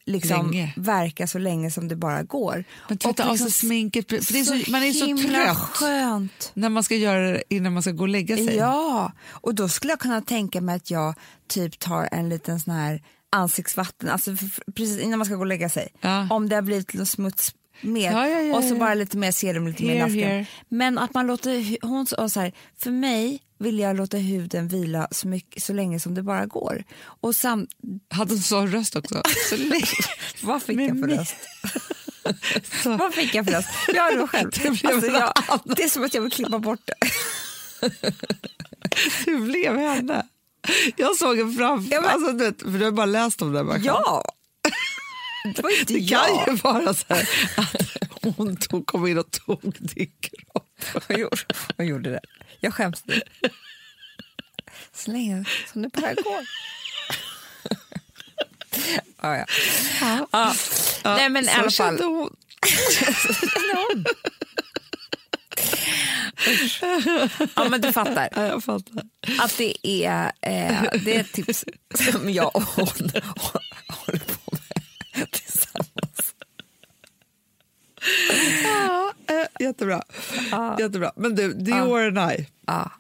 [0.06, 0.72] liksom Länge.
[0.76, 2.64] verka så länge som det bara går.
[2.88, 6.50] Men tvätta av sig sminket, för det är så, man är så trött skönt.
[6.54, 8.56] när man ska göra det innan man ska gå och lägga sig.
[8.56, 11.14] Ja, och då skulle jag kunna tänka mig att jag
[11.48, 13.02] typ tar en liten sån här
[13.32, 14.36] ansiktsvatten, alltså
[14.74, 15.88] precis innan man ska gå och lägga sig.
[16.00, 16.26] Ja.
[16.30, 19.66] Om det har blivit lite smuts mer Ja, ja, och så bara lite mer serum,
[19.66, 20.28] lite mer Here, naftkräm.
[20.30, 20.46] here.
[20.68, 25.08] Men att man låter, hon sa så här, för mig vill jag låta huden vila
[25.10, 26.84] så, mycket, så länge som det bara går.
[27.20, 27.66] Och sam,
[28.10, 29.22] Hade hon så röst också?
[29.48, 31.34] Så vad fick jag för röst?
[32.84, 33.68] Vad fick jag för röst?
[33.94, 34.50] Jag har nog själv.
[34.62, 35.32] Det Alltså, jag,
[35.76, 37.10] det är som att jag vill klippa bort det.
[39.24, 40.26] Du blev henne.
[40.96, 43.52] Jag såg en framför Ja, men- alltså, du vet, för du har bara läst om
[43.52, 43.64] det.
[43.64, 44.24] Bara, Ja!
[45.56, 46.26] Det var inte Det jag.
[46.46, 51.04] kan ju vara så här att hon tog, kom in och tog din kropp.
[51.08, 51.36] Hon gjorde,
[51.76, 52.20] hon gjorde det.
[52.66, 53.20] Jag skäms nu.
[54.92, 56.46] Så länge som det bara går.
[59.22, 59.46] ja, ja.
[60.32, 60.54] Ja.
[61.04, 62.00] Nej, men i alla fall.
[62.00, 62.36] hon.
[67.54, 68.28] Ja, men du fattar.
[68.36, 69.02] Ja, jag fattar.
[69.38, 71.64] Att det är, eh, det är ett tips
[72.12, 72.86] som jag och hon
[73.88, 74.56] håller på
[75.14, 76.34] med tillsammans.
[78.64, 80.02] Ja, eh, jättebra.
[80.78, 81.12] jättebra.
[81.16, 82.46] Men du, Dior and I.
[82.66, 82.90] Ja.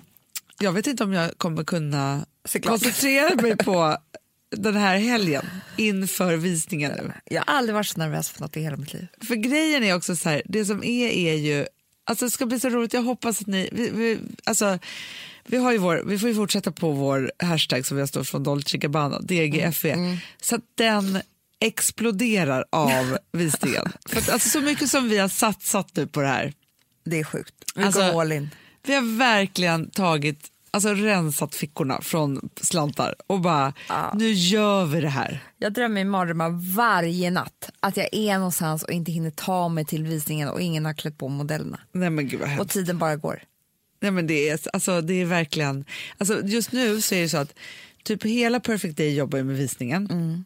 [0.58, 2.70] Jag vet inte om jag kommer kunna Såklart.
[2.70, 3.96] koncentrera mig på
[4.50, 5.46] den här helgen
[5.76, 7.12] inför visningen nu.
[7.24, 9.06] Jag har aldrig varit så nervös för något i hela mitt liv.
[9.28, 11.66] För grejen är också så här, det som är är ju,
[12.04, 14.78] alltså det ska bli så roligt, jag hoppas att ni, vi, vi, alltså,
[15.46, 18.28] vi, har ju vår, vi får ju fortsätta på vår hashtag som vi har stått
[18.28, 21.20] från Dolce Gabbana, DGFE, så att den
[21.60, 23.92] exploderar av visningen.
[24.08, 26.52] För att, alltså, så mycket som vi har satsat nu på det här,
[27.04, 27.54] Det är sjukt.
[27.74, 28.50] Vi Alltså- går all in.
[28.86, 33.72] vi har verkligen tagit, alltså rensat fickorna från slantar och bara,
[34.14, 35.44] nu gör vi det här.
[35.58, 39.84] Jag drömmer i mardrömmar varje natt att jag är någonstans och inte hinner ta mig
[39.84, 41.80] till visningen och ingen har klätt på modellerna.
[41.92, 42.40] Nej men gud.
[42.60, 43.42] Och tiden bara går.
[44.00, 45.84] Nej, men det, är, alltså, det är verkligen...
[46.18, 47.54] Alltså, just nu så är det så att
[48.04, 50.06] typ hela Perfect Day jobbar med visningen.
[50.10, 50.44] Mm.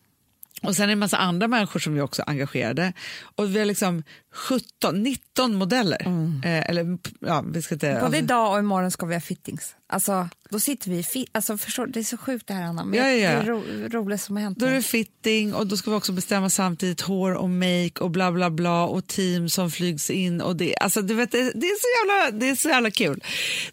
[0.62, 2.92] Och sen är det en massa andra människor som är också engagerade.
[3.36, 4.02] Och vi har liksom
[4.32, 6.02] 17, 19 modeller.
[6.44, 7.86] Eh, eller ja, vi ska inte...
[7.88, 7.94] Mm.
[8.00, 9.74] Både alltså- idag och imorgon ska vi ha fittings.
[9.92, 12.98] Alltså, då sitter vi fi- alltså, förstår, Det är så sjukt det här Anna, men
[12.98, 14.58] Ja, ja, det är ro, roligt som har hänt.
[14.58, 18.10] Då är det fitting och då ska vi också bestämma samtidigt hår och make och
[18.10, 20.40] bla bla bla och team som flygs in.
[20.40, 23.24] Och det, alltså, du vet, det, är så jävla, det är så jävla kul.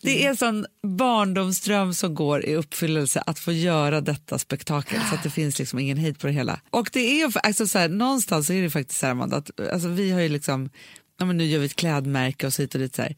[0.02, 5.16] Det är en sån barndomsdröm som går i uppfyllelse att få göra detta spektakel så
[5.16, 6.60] att det finns liksom ingen hejd på det hela.
[6.70, 9.60] Och det är ju, alltså, så här, någonstans är det faktiskt så här, Amanda, att
[9.74, 12.76] alltså, vi har ju liksom, ja, men nu gör vi ett klädmärke och så hit
[12.76, 12.96] och dit.
[12.96, 13.16] Så här.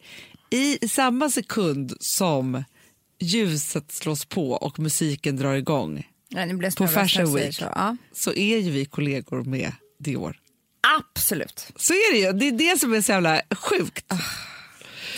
[0.50, 2.64] I samma sekund som
[3.20, 7.64] ljuset slås på och musiken drar igång Ja, på Fashion Week Så.
[7.64, 7.96] Ja.
[8.12, 10.36] så är ju vi kollegor med Dior.
[10.98, 11.72] Absolut.
[11.76, 12.32] Så är det ju.
[12.32, 14.04] Det är det som är så jävla sjukt.
[14.08, 14.18] Ah.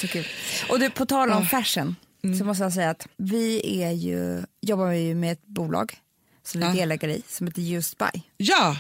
[0.00, 0.26] Så kul.
[0.68, 1.96] Och du, på tal om fashion
[2.38, 5.98] så måste jag säga att vi är ju, jobbar ju med ett bolag
[6.42, 6.72] som vi Ja.
[6.72, 8.22] är delägare i som heter Just By.
[8.36, 8.76] Ja,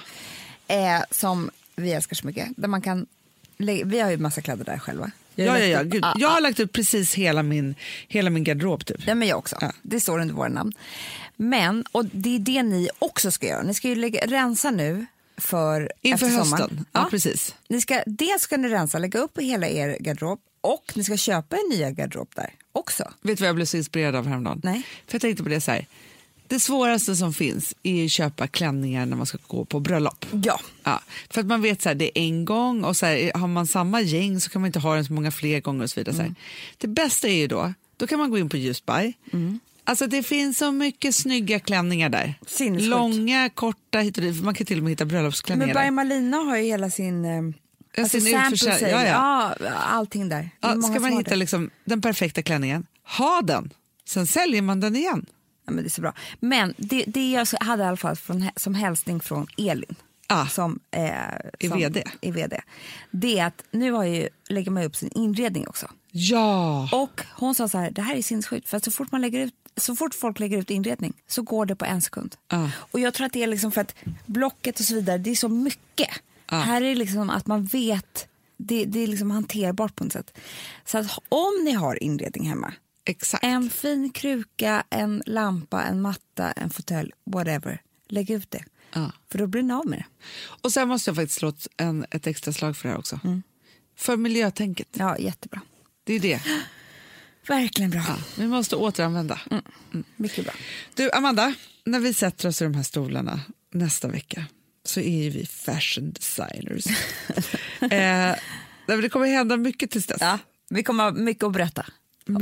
[0.68, 2.48] Eh, som vi älskar så mycket.
[2.56, 3.06] Där man kan
[3.84, 5.10] vi har ju massa kläder där själva.
[5.34, 5.82] Jag ja, ja, ja.
[5.82, 6.04] Gud.
[6.04, 6.34] Ah, Jag ah.
[6.34, 7.74] har lagt upp precis hela min,
[8.08, 8.84] hela min garderob.
[8.86, 9.06] Typ.
[9.06, 9.56] Ja, men jag också.
[9.60, 9.72] Ja.
[9.82, 10.72] Det står under våra namn.
[11.36, 13.62] Men, och det är det ni också ska göra.
[13.62, 15.06] Ni ska ju lägga, rensa nu
[15.36, 16.62] för Inför efter sommaren.
[16.62, 16.84] hösten.
[16.92, 17.54] Ja, precis.
[17.68, 21.56] Ni ska, dels ska ni rensa, lägga upp hela er garderob och ni ska köpa
[21.56, 23.12] en nya garderob där också.
[23.22, 24.60] Vet du vad jag blev så inspirerad av häromdagen?
[24.64, 24.82] Nej.
[25.06, 25.86] För jag tänkte på det så här.
[26.52, 30.26] Det svåraste som finns är att köpa klänningar när man ska gå på bröllop.
[30.44, 30.60] Ja.
[30.82, 33.48] Ja, för att man vet så här, det är en gång och så här, har
[33.48, 36.00] man samma gäng så kan man inte ha den så många fler gånger och så
[36.00, 36.16] vidare.
[36.16, 36.34] Så här.
[36.78, 39.12] Det bästa är ju då, då kan man gå in på Just Buy,
[39.84, 42.34] Alltså det finns så mycket snygga klänningar där.
[42.46, 42.90] Sinnessjukt.
[42.90, 44.42] Långa, korta, hit och dit.
[44.42, 45.90] Man kan till och med hitta Men bröllopsklänningar By där.
[45.90, 47.24] Malina har ju hela sin...
[47.24, 49.54] Eh, alltså sin sample ja, ja.
[49.60, 50.50] ja, allting där.
[50.60, 52.86] Ja, ska man hitta liksom den perfekta klänningen,
[53.18, 53.70] ha den.
[54.04, 55.26] Sen säljer man den igen.
[55.64, 56.14] Ja, men det är så bra.
[56.40, 59.94] Men det, det jag hade i alla fall från, som hälsning från Elin,
[60.26, 60.46] Ah.
[60.46, 61.12] som, eh,
[61.58, 62.04] I som VD.
[62.20, 62.60] i VD,
[63.10, 65.90] det är att nu har ju, lägger man upp sin inredning också.
[66.10, 66.88] Ja!
[66.92, 69.40] Och hon sa så här, det här är sinnessjukt för att så fort, man lägger
[69.40, 72.36] ut, så fort folk lägger ut inredning så går det på en sekund.
[72.48, 72.70] Ja.
[72.76, 73.94] Och jag tror att det är liksom för att
[74.26, 76.08] blocket och så vidare, det är så mycket.
[76.46, 80.38] Här är det liksom att man vet, det, det är liksom hanterbart på något sätt.
[80.84, 82.72] Så att om ni har inredning hemma,
[83.04, 83.44] Exakt.
[83.44, 87.82] en fin kruka, en lampa, en matta, en fåtölj, whatever.
[88.08, 88.64] Lägg ut det.
[88.92, 89.12] Ja.
[89.30, 90.04] För då blir ni av med det.
[90.62, 93.20] Och sen måste jag faktiskt slå en, ett extra slag för det här också.
[93.96, 94.88] För miljötänket.
[94.92, 95.60] Ja, jättebra.
[96.04, 96.42] Det är det.
[97.46, 98.04] Verkligen bra.
[98.08, 99.40] Ja, vi måste återanvända.
[100.16, 100.54] Mycket bra.
[100.94, 103.40] Du, Amanda, när vi sätter oss i de här stolarna
[103.70, 104.44] nästa vecka
[104.84, 106.86] så är ju vi fashion designers.
[107.80, 108.36] eh,
[108.86, 110.20] det kommer hända mycket tills dess.
[110.20, 110.38] Ja,
[110.70, 111.86] vi kommer ha mycket att berätta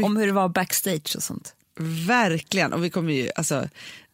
[0.03, 1.55] om hur det var backstage och sånt.
[2.07, 2.73] Verkligen.
[2.73, 3.69] Och vi kommer ju, alltså,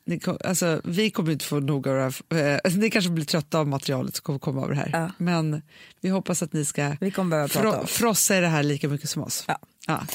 [0.07, 2.61] ni kom, alltså, vi kommer inte få nog av det här.
[2.65, 4.91] Eh, ni kanske blir trötta av materialet som kommer komma av det här.
[4.93, 5.11] Ja.
[5.19, 5.63] Men
[6.01, 7.87] vi hoppas att ni ska Vi kommer om.
[7.87, 9.45] frossa i det här lika mycket som oss.
[9.49, 9.59] Ja.
[9.87, 10.07] Ja.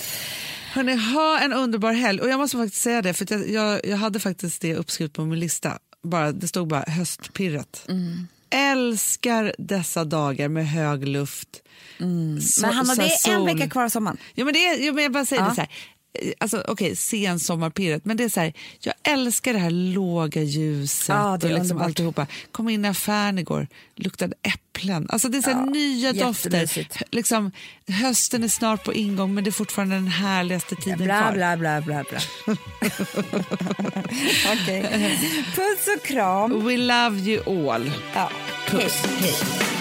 [0.73, 2.21] Hörrni, ha en underbar helg.
[2.21, 5.25] Och jag måste faktiskt säga det, för jag, jag, jag hade faktiskt det uppskrivet på
[5.25, 5.79] min lista.
[6.03, 7.85] Bara, det stod bara höstpirret.
[7.89, 8.27] Mm.
[8.49, 11.60] Älskar dessa dagar med hög luft.
[12.01, 12.39] Så- Mm.
[12.61, 14.17] Men Hanna, det är en vecka kvar av sommaren.
[14.35, 15.49] Jo, men det är, men jag bara säger Ja.
[15.49, 15.69] det så här.
[16.19, 21.07] eh, Alltså, Okej, sensommarpirret, men det är så här, jag älskar det här låga ljuset
[21.09, 21.85] Ja, det och liksom underbart.
[21.85, 22.27] alltihopa.
[22.51, 25.07] Kom in i affären igår, luktade äpplen.
[25.09, 26.87] Alltså det är så här nya dofter.
[27.15, 27.51] Liksom,
[27.87, 31.33] hösten är snart på ingång, men det är fortfarande den härligaste tiden Bla, kvar.
[31.33, 32.19] bla, bla, bla, bla.
[34.53, 34.81] Okej.
[35.55, 36.65] Puss och kram.
[36.65, 37.91] We love you all.
[38.15, 38.29] Ja.
[38.67, 39.03] Puss.
[39.19, 39.33] Hej.
[39.59, 39.80] Hej.